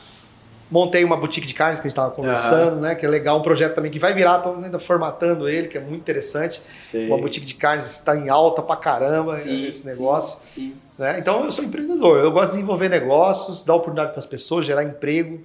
[0.72, 2.96] Montei uma boutique de carnes que a gente estava conversando, né?
[2.96, 5.82] Que é legal, um projeto também que vai virar, estou ainda formatando ele, que é
[5.82, 6.62] muito interessante.
[6.82, 7.08] Sei.
[7.08, 10.40] Uma boutique de carnes está em alta pra caramba Sim, esse sim, negócio.
[10.42, 10.76] Sim.
[11.04, 11.20] Né?
[11.20, 14.84] Então eu sou empreendedor, eu gosto de desenvolver negócios, dar oportunidade para as pessoas, gerar
[14.84, 15.42] emprego.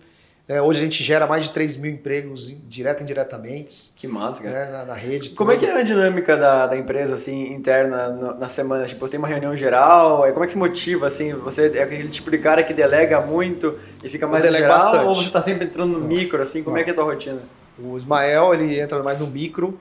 [0.49, 0.63] né?
[0.63, 4.65] hoje a gente gera mais de 3 mil empregos direto e indiretamente Que massa, cara.
[4.67, 4.71] né?
[4.71, 5.31] na, na rede.
[5.31, 5.67] Como é toda.
[5.67, 8.87] que é a dinâmica da, da empresa, assim, interna no- na semana?
[8.87, 11.35] Tipo, você tem uma reunião geral, como é que se motiva, assim?
[11.35, 14.69] Você é aquele tipo de cara que delega muito e fica mais geral?
[14.69, 15.05] bastante.
[15.05, 16.63] Ou você tá sempre entrando no micro, assim?
[16.63, 16.81] Como Não.
[16.81, 17.43] é que é a tua rotina?
[17.79, 19.79] O Ismael, ele entra mais no micro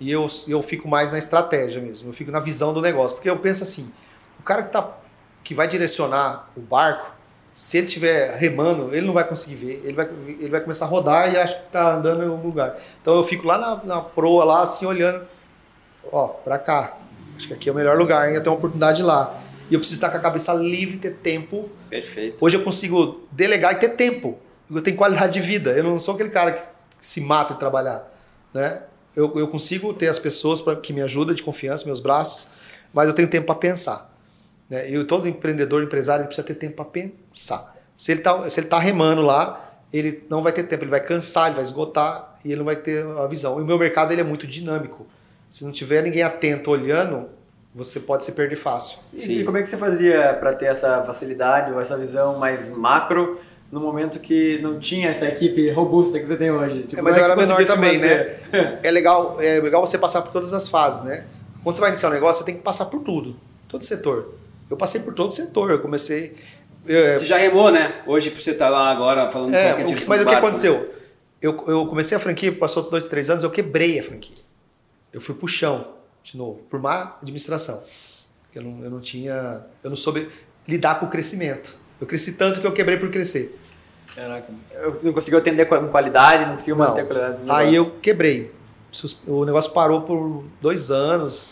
[0.00, 2.08] e eu, eu fico mais na estratégia mesmo.
[2.08, 3.16] Eu fico na visão do negócio.
[3.16, 3.90] Porque eu penso assim,
[4.40, 4.96] o cara que, tá,
[5.46, 7.14] que vai direcionar o barco,
[7.54, 9.80] Se ele estiver remando, ele não vai conseguir ver.
[9.82, 12.76] Ele vai, ele vai começar a rodar e acho que tá andando em algum lugar.
[13.00, 15.26] Então eu fico lá na, na proa, lá assim, olhando.
[16.12, 16.98] Ó, pra cá.
[17.34, 18.34] Acho que aqui é o melhor lugar, hein?
[18.34, 19.40] Eu tenho uma oportunidade lá.
[19.70, 21.70] E eu preciso estar com a cabeça livre, ter tempo.
[21.88, 22.44] Perfeito.
[22.44, 24.38] Hoje eu consigo delegar e ter tempo.
[24.70, 25.70] Eu tenho qualidade de vida.
[25.70, 26.62] Eu não sou aquele cara que
[27.00, 28.06] se mata e trabalhar.
[28.52, 28.82] Né?
[29.16, 32.48] Eu, eu consigo ter as pessoas pra, que me ajudam de confiança, meus braços,
[32.92, 34.14] mas eu tenho tempo para pensar.
[34.68, 34.90] Né?
[34.90, 37.76] E todo empreendedor, empresário, ele precisa ter tempo para pensar.
[37.96, 41.00] Se ele está se ele tá remando lá, ele não vai ter tempo, ele vai
[41.00, 43.58] cansar, ele vai esgotar e ele não vai ter a visão.
[43.58, 45.06] E o meu mercado ele é muito dinâmico.
[45.48, 47.28] Se não tiver ninguém atento olhando,
[47.74, 48.98] você pode se perder fácil.
[49.12, 52.68] E, e como é que você fazia para ter essa facilidade ou essa visão mais
[52.68, 53.38] macro
[53.70, 56.82] no momento que não tinha essa equipe robusta que você tem hoje?
[56.82, 58.36] Tipo, É, mas como era é menor também, né?
[58.82, 61.24] É legal, é legal você passar por todas as fases, né?
[61.62, 63.36] Quando você vai iniciar um negócio, você tem que passar por tudo,
[63.68, 64.34] todo setor.
[64.70, 66.34] Eu passei por todo setor, eu comecei.
[66.86, 68.02] é, Você já remou, né?
[68.06, 70.32] Hoje, pra você estar lá agora falando é, é a o que- mas o que
[70.32, 70.90] barco, aconteceu?
[71.40, 74.34] Eu, eu comecei a franquia, passou dois, três anos, eu quebrei a franquia.
[75.12, 75.92] Eu fui pro chão,
[76.24, 77.82] de novo, por má administração.
[78.54, 79.66] Eu não, eu não tinha.
[79.84, 80.28] Eu não soube
[80.66, 81.78] lidar com o crescimento.
[82.00, 83.56] Eu cresci tanto que eu quebrei por crescer.
[84.14, 88.50] Caraca, eu não conseguiu atender com qualidade, não conseguiu manter a qualidade Aí eu quebrei.
[89.26, 91.44] O negócio parou por dois anos.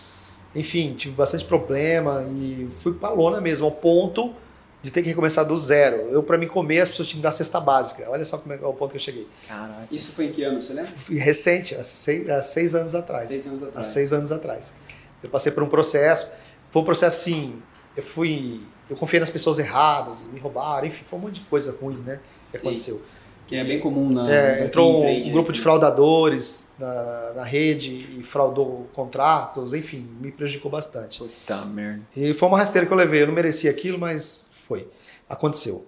[0.54, 4.34] Enfim, tive bastante problema e fui pra lona mesmo, ao ponto
[4.82, 5.96] de ter que recomeçar do zero.
[6.10, 8.06] Eu, para me comer, as pessoas tinham que dar cesta básica.
[8.10, 9.26] Olha só como é, o ponto que eu cheguei.
[9.48, 9.88] Caraca.
[9.90, 10.92] Isso foi em que ano, você lembra?
[11.10, 13.28] Recente, há seis, há seis anos atrás.
[13.28, 13.86] Seis anos atrás.
[13.86, 14.74] Há seis anos atrás.
[15.22, 16.30] Eu passei por um processo.
[16.68, 17.62] Foi um processo assim.
[17.96, 18.60] Eu fui.
[18.90, 22.20] Eu confiei nas pessoas erradas, me roubaram, enfim, foi um monte de coisa ruim, né?
[22.52, 23.00] Que Sim.
[23.46, 24.30] Que é bem comum na.
[24.32, 25.54] É, entrou um, empreende, grupo né?
[25.54, 31.18] de fraudadores na, na rede e fraudou contratos, enfim, me prejudicou bastante.
[31.18, 32.02] Puta merda.
[32.16, 33.22] E foi uma rasteira que eu levei.
[33.22, 34.88] Eu não merecia aquilo, mas foi.
[35.28, 35.86] Aconteceu.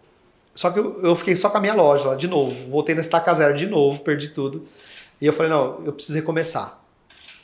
[0.54, 2.70] Só que eu, eu fiquei só com a minha loja lá, de novo.
[2.70, 4.64] Voltei na estaca zero de novo, perdi tudo.
[5.20, 6.82] E eu falei, não, eu preciso recomeçar.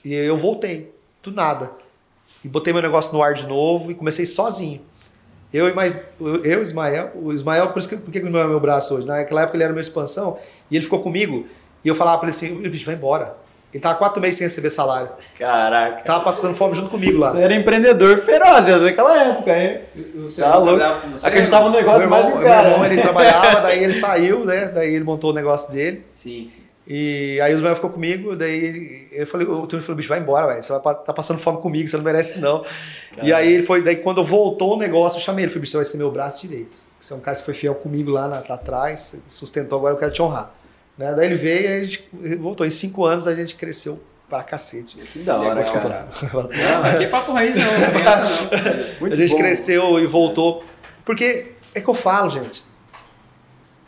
[0.04, 0.92] E eu voltei,
[1.22, 1.72] do nada.
[2.44, 4.80] E botei meu negócio no ar de novo e comecei sozinho.
[5.52, 8.26] Eu e mais eu e o Ismael, o Ismael, por isso que por que o
[8.26, 9.06] Ismael é meu braço hoje?
[9.06, 10.36] Naquela época ele era meu expansão
[10.70, 11.46] e ele ficou comigo.
[11.84, 13.36] E eu falava pra ele assim, bicho, vai embora.
[13.72, 15.10] Ele tava quatro meses sem receber salário.
[15.38, 16.04] Caraca.
[16.04, 17.30] Tava passando fome junto comigo lá.
[17.32, 19.80] Você era empreendedor feroz naquela época, hein?
[20.14, 20.82] O Tá louco.
[21.22, 22.62] Acreditava no negócio Meu mais irmão, que o cara.
[22.64, 24.66] meu irmão, ele trabalhava, daí ele saiu, né?
[24.68, 26.04] Daí ele montou o negócio dele.
[26.12, 26.50] Sim.
[26.94, 30.46] E aí o Ismael ficou comigo, daí eu falei, o Tony falou, bicho, vai embora,
[30.48, 30.62] velho.
[30.62, 32.62] Você vai, tá passando fome comigo, você não merece não.
[33.22, 35.78] E aí ele foi, daí quando voltou o negócio, eu chamei ele, falei, bicho, você
[35.78, 36.76] vai ser meu braço direito.
[37.00, 39.98] Você é um cara que foi fiel comigo lá, na- lá atrás, sustentou, agora eu
[39.98, 40.52] quero te honrar.
[40.98, 41.14] Né?
[41.14, 42.66] Daí ele veio e a gente voltou.
[42.66, 44.98] Em cinco anos a gente cresceu pra cacete.
[44.98, 46.08] Que da hora, cara.
[46.34, 47.64] Não, aqui é papo raiz, não.
[47.64, 49.00] Não essa, não.
[49.00, 49.38] Muito a gente bom.
[49.38, 50.62] cresceu e voltou.
[51.06, 52.64] Porque é que eu falo, gente.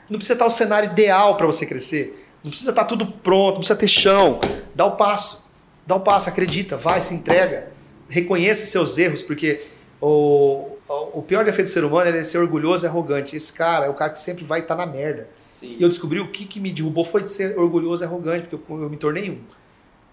[0.08, 2.22] Não precisa estar o cenário ideal para você crescer.
[2.44, 4.38] Não precisa estar tudo pronto, não precisa ter chão.
[4.74, 5.50] Dá o passo.
[5.86, 7.70] Dá o passo, acredita, vai, se entrega.
[8.08, 9.60] Reconheça seus erros, porque
[10.00, 10.76] o,
[11.14, 13.34] o pior defeito do ser humano é ser orgulhoso e arrogante.
[13.34, 15.28] Esse cara é o cara que sempre vai estar na merda.
[15.58, 15.76] Sim.
[15.78, 18.72] E eu descobri o que, que me derrubou foi de ser orgulhoso e arrogante, porque
[18.72, 19.40] eu, eu me tornei um.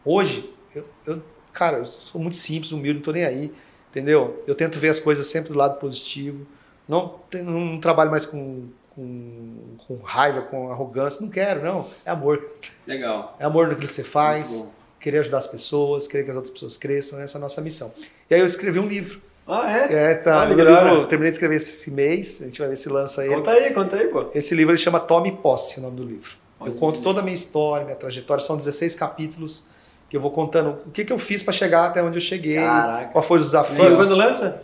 [0.06, 1.22] Hoje, eu, eu-
[1.52, 3.52] cara, eu sou muito simples, humilde, não tô nem aí,
[3.90, 4.42] entendeu?
[4.48, 6.46] Eu tento ver as coisas sempre do lado positivo.
[6.88, 11.22] Não, não trabalho mais com, com, com raiva, com arrogância.
[11.22, 11.88] Não quero, não.
[12.06, 12.74] É amor, cara.
[12.88, 13.36] Legal.
[13.40, 16.78] É amor naquilo que você faz, querer ajudar as pessoas, querer que as outras pessoas
[16.78, 17.20] cresçam.
[17.20, 17.92] Essa é a nossa missão.
[18.30, 19.22] E aí eu escrevi um livro.
[19.48, 20.12] Ah, é?
[20.12, 22.88] É, tá, que livro, eu terminei de escrever esse mês, a gente vai ver se
[22.88, 23.36] lança ele.
[23.36, 24.28] Conta aí, conta aí, pô.
[24.34, 26.32] Esse livro ele chama Tome Posse, o nome do livro.
[26.60, 27.04] Eu Olha conto aí.
[27.04, 28.42] toda a minha história, minha trajetória.
[28.44, 29.66] São 16 capítulos
[30.08, 32.58] que eu vou contando o que, que eu fiz para chegar até onde eu cheguei,
[32.58, 33.12] Caraca.
[33.12, 33.80] qual foi os desafios.
[33.80, 34.62] Quando, quando lança?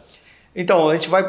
[0.56, 1.24] Então, a gente vai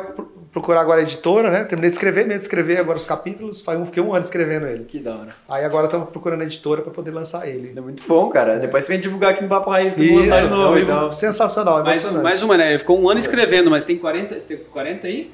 [0.53, 1.65] procurar agora a editora, né?
[1.65, 4.67] Terminei de escrever, mesmo de escrever agora os capítulos, faz um, fiquei um ano escrevendo
[4.67, 4.85] ele.
[4.85, 5.35] Que da hora.
[5.49, 7.73] Aí agora estamos procurando a editora para poder lançar ele.
[7.77, 8.59] É muito bom, cara.
[8.59, 10.47] Depois você vem divulgar aqui no Papo Raiz que eu Isso, vou lançar de é
[10.47, 11.13] um novo, livro então.
[11.13, 12.25] sensacional, Mais, emocionante.
[12.25, 12.79] mais uma, né?
[12.79, 15.31] Ficou um ano escrevendo, mas tem 40, você tem 40 aí?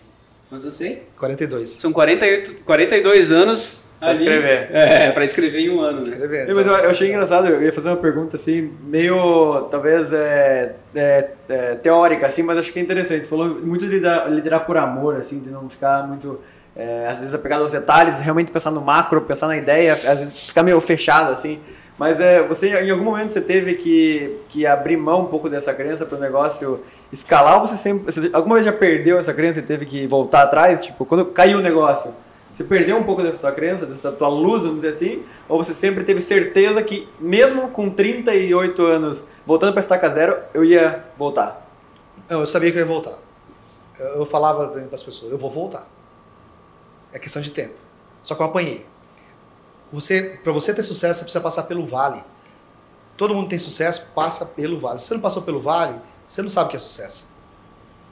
[0.48, 1.02] Quantos anos tem?
[1.18, 1.68] 42.
[1.70, 4.68] São 48, 42 anos Pra ali- escrever.
[4.72, 5.92] É, pra escrever em um ano.
[5.92, 5.98] Né?
[6.02, 6.50] Escrevendo.
[6.50, 10.74] É, Mas eu, eu achei engraçado, eu ia fazer uma pergunta assim, meio, talvez, é,
[10.94, 13.24] é, é, teórica, assim, mas acho que é interessante.
[13.24, 16.38] Você falou muito de liderar, liderar por amor, assim, de não ficar muito,
[16.76, 20.48] é, às vezes, apegado aos detalhes, realmente pensar no macro, pensar na ideia, às vezes
[20.48, 21.60] ficar meio fechado, assim.
[21.96, 25.72] Mas é, você, em algum momento, você teve que, que abrir mão um pouco dessa
[25.72, 26.80] crença para o negócio
[27.12, 30.42] escalar, ou você sempre, você alguma vez já perdeu essa crença e teve que voltar
[30.42, 30.84] atrás?
[30.84, 32.12] Tipo, quando caiu o negócio,
[32.54, 35.24] você perdeu um pouco dessa tua crença, dessa tua luz, vamos dizer assim?
[35.48, 40.64] Ou você sempre teve certeza que, mesmo com 38 anos, voltando para estaca zero, eu
[40.64, 41.68] ia voltar?
[42.30, 43.18] Não, eu sabia que eu ia voltar.
[43.98, 45.88] Eu, falava para as pessoas, eu vou voltar.
[47.12, 47.74] É questão de tempo.
[48.22, 48.86] Só que eu apanhei.
[49.90, 52.22] Você, para você ter sucesso, você precisa passar pelo vale.
[53.16, 55.00] Todo mundo tem sucesso, passa pelo vale.
[55.00, 57.26] Se você não passou pelo vale, você não sabe o que é sucesso.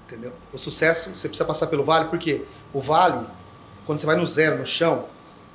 [0.05, 0.33] Entendeu?
[0.53, 3.25] O sucesso, você precisa passar pelo vale, porque o vale,
[3.87, 5.07] quando você vai no zero, no chão,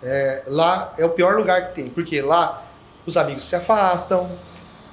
[0.03, 1.89] é, lá é o pior lugar que tem.
[1.89, 2.63] Porque lá
[3.05, 4.38] os amigos se afastam,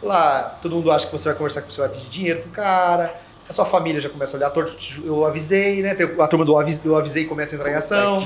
[0.03, 3.15] lá todo mundo acha que você vai conversar que você vai pedir dinheiro pro cara,
[3.49, 5.95] a sua família já começa a olhar torto, eu avisei, né?
[5.95, 8.19] Tem a turma do avisei, eu avisei começa a entrar em ação.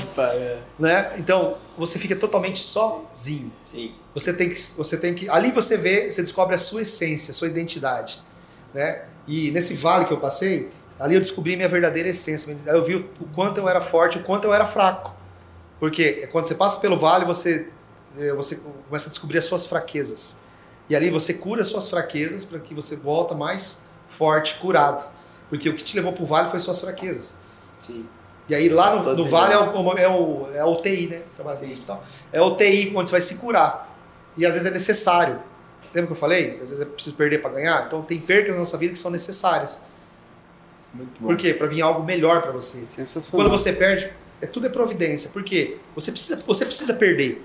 [0.79, 1.13] Né?
[1.17, 3.51] Então, você fica totalmente sozinho.
[3.65, 3.95] Sim.
[4.15, 7.35] Você tem que você tem que ali você vê, você descobre a sua essência, a
[7.35, 8.21] sua identidade,
[8.73, 9.03] né?
[9.27, 12.57] E nesse vale que eu passei, ali eu descobri minha verdadeira essência.
[12.67, 15.15] Eu vi o quanto eu era forte, o quanto eu era fraco.
[15.79, 17.69] Porque quando você passa pelo vale, você
[18.19, 18.57] eh, você
[18.89, 20.39] começa a descobrir as suas fraquezas.
[20.89, 25.09] E ali você cura as suas fraquezas para que você volta mais forte, curado.
[25.49, 27.37] Porque o que te levou pro vale foi suas fraquezas.
[27.83, 28.07] Sim.
[28.49, 31.23] E aí lá no, no vale é o, é, o, é a UTI, né?
[31.25, 32.05] Você trabalha no hospital.
[32.33, 33.95] É a UTI onde você vai se curar.
[34.37, 35.43] E às vezes é necessário.
[35.95, 36.55] Lembra que eu falei?
[36.55, 37.87] Às vezes é preciso perder para ganhar.
[37.87, 39.83] Então tem percas na nossa vida que são necessárias.
[40.95, 41.29] Muito bom.
[41.29, 41.55] Por quê?
[41.55, 42.79] Para vir algo melhor para você.
[42.87, 43.31] Sensacional.
[43.47, 44.11] Quando você perde,
[44.41, 45.31] é tudo é providência.
[45.31, 45.77] Por quê?
[45.95, 47.45] Você precisa, você precisa perder.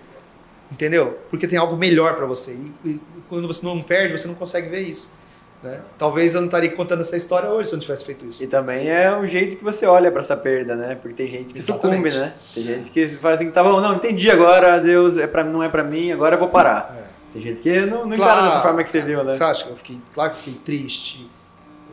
[0.71, 1.19] Entendeu?
[1.29, 2.51] Porque tem algo melhor para você.
[2.51, 5.13] E, e, quando você não perde, você não consegue ver isso.
[5.61, 5.79] Né?
[5.97, 8.43] Talvez eu não estaria contando essa história hoje se eu não tivesse feito isso.
[8.43, 10.95] E também é o jeito que você olha para essa perda, né?
[10.95, 12.11] Porque tem gente que Exatamente.
[12.11, 12.33] sucumbe, né?
[12.53, 15.69] Tem gente que fala assim, tá bom, não, entendi agora, Deus é pra, não é
[15.69, 16.93] para mim, agora eu vou parar.
[16.99, 17.13] É.
[17.31, 18.15] Tem gente que não, não Claro.
[18.15, 19.33] encara dessa forma que você viu, né?
[19.33, 21.29] Você acha que eu fiquei, claro que eu fiquei triste.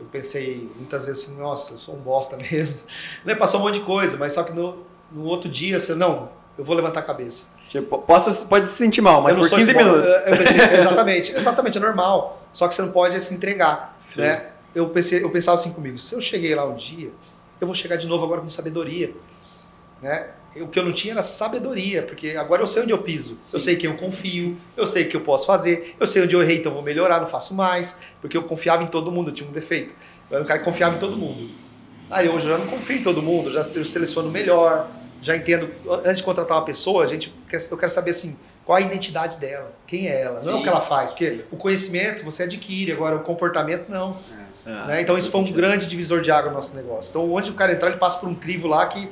[0.01, 2.79] Eu pensei muitas vezes assim, nossa, eu sou um bosta mesmo.
[3.23, 3.35] Né?
[3.35, 4.79] Passou um monte de coisa, mas só que no,
[5.11, 7.47] no outro dia, você, não, eu vou levantar a cabeça.
[7.69, 10.11] Tipo, possa, pode se sentir mal, mas por sou 15 esse bo- minutos.
[10.37, 12.41] Pensei, exatamente, exatamente, é normal.
[12.51, 13.97] Só que você não pode se entregar.
[14.15, 14.47] Né?
[14.73, 17.11] Eu, pensei, eu pensava assim comigo, se eu cheguei lá um dia,
[17.59, 19.13] eu vou chegar de novo agora com sabedoria.
[20.01, 20.27] Né?
[20.57, 23.59] O que eu não tinha era sabedoria, porque agora eu sei onde eu piso, eu
[23.59, 26.41] sei quem eu confio, eu sei o que eu posso fazer, eu sei onde eu
[26.41, 29.33] errei, então eu vou melhorar, não faço mais, porque eu confiava em todo mundo, eu
[29.33, 29.93] tinha um defeito.
[30.29, 31.49] Eu era um cara que confiava em todo mundo.
[32.09, 34.89] Aí hoje eu já não confio em todo mundo, já seleciono melhor,
[35.21, 35.69] já entendo.
[36.03, 37.33] Antes de contratar uma pessoa, a gente
[37.71, 38.35] eu quero saber assim,
[38.65, 40.63] qual a identidade dela, quem é ela, não é o Sim.
[40.63, 44.17] que ela faz, porque o conhecimento você adquire, agora o comportamento não.
[44.65, 45.01] Ah, né?
[45.01, 45.61] Então isso faz foi um sentido.
[45.61, 47.09] grande divisor de água no nosso negócio.
[47.09, 49.09] Então onde o cara entrar, ele passa por um crivo lá que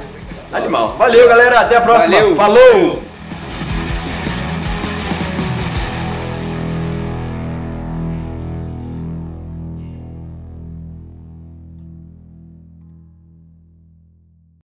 [0.54, 0.96] Animal.
[0.98, 1.60] Valeu, galera.
[1.60, 2.16] Até a próxima.
[2.16, 2.36] Valeu.
[2.36, 3.17] Falou!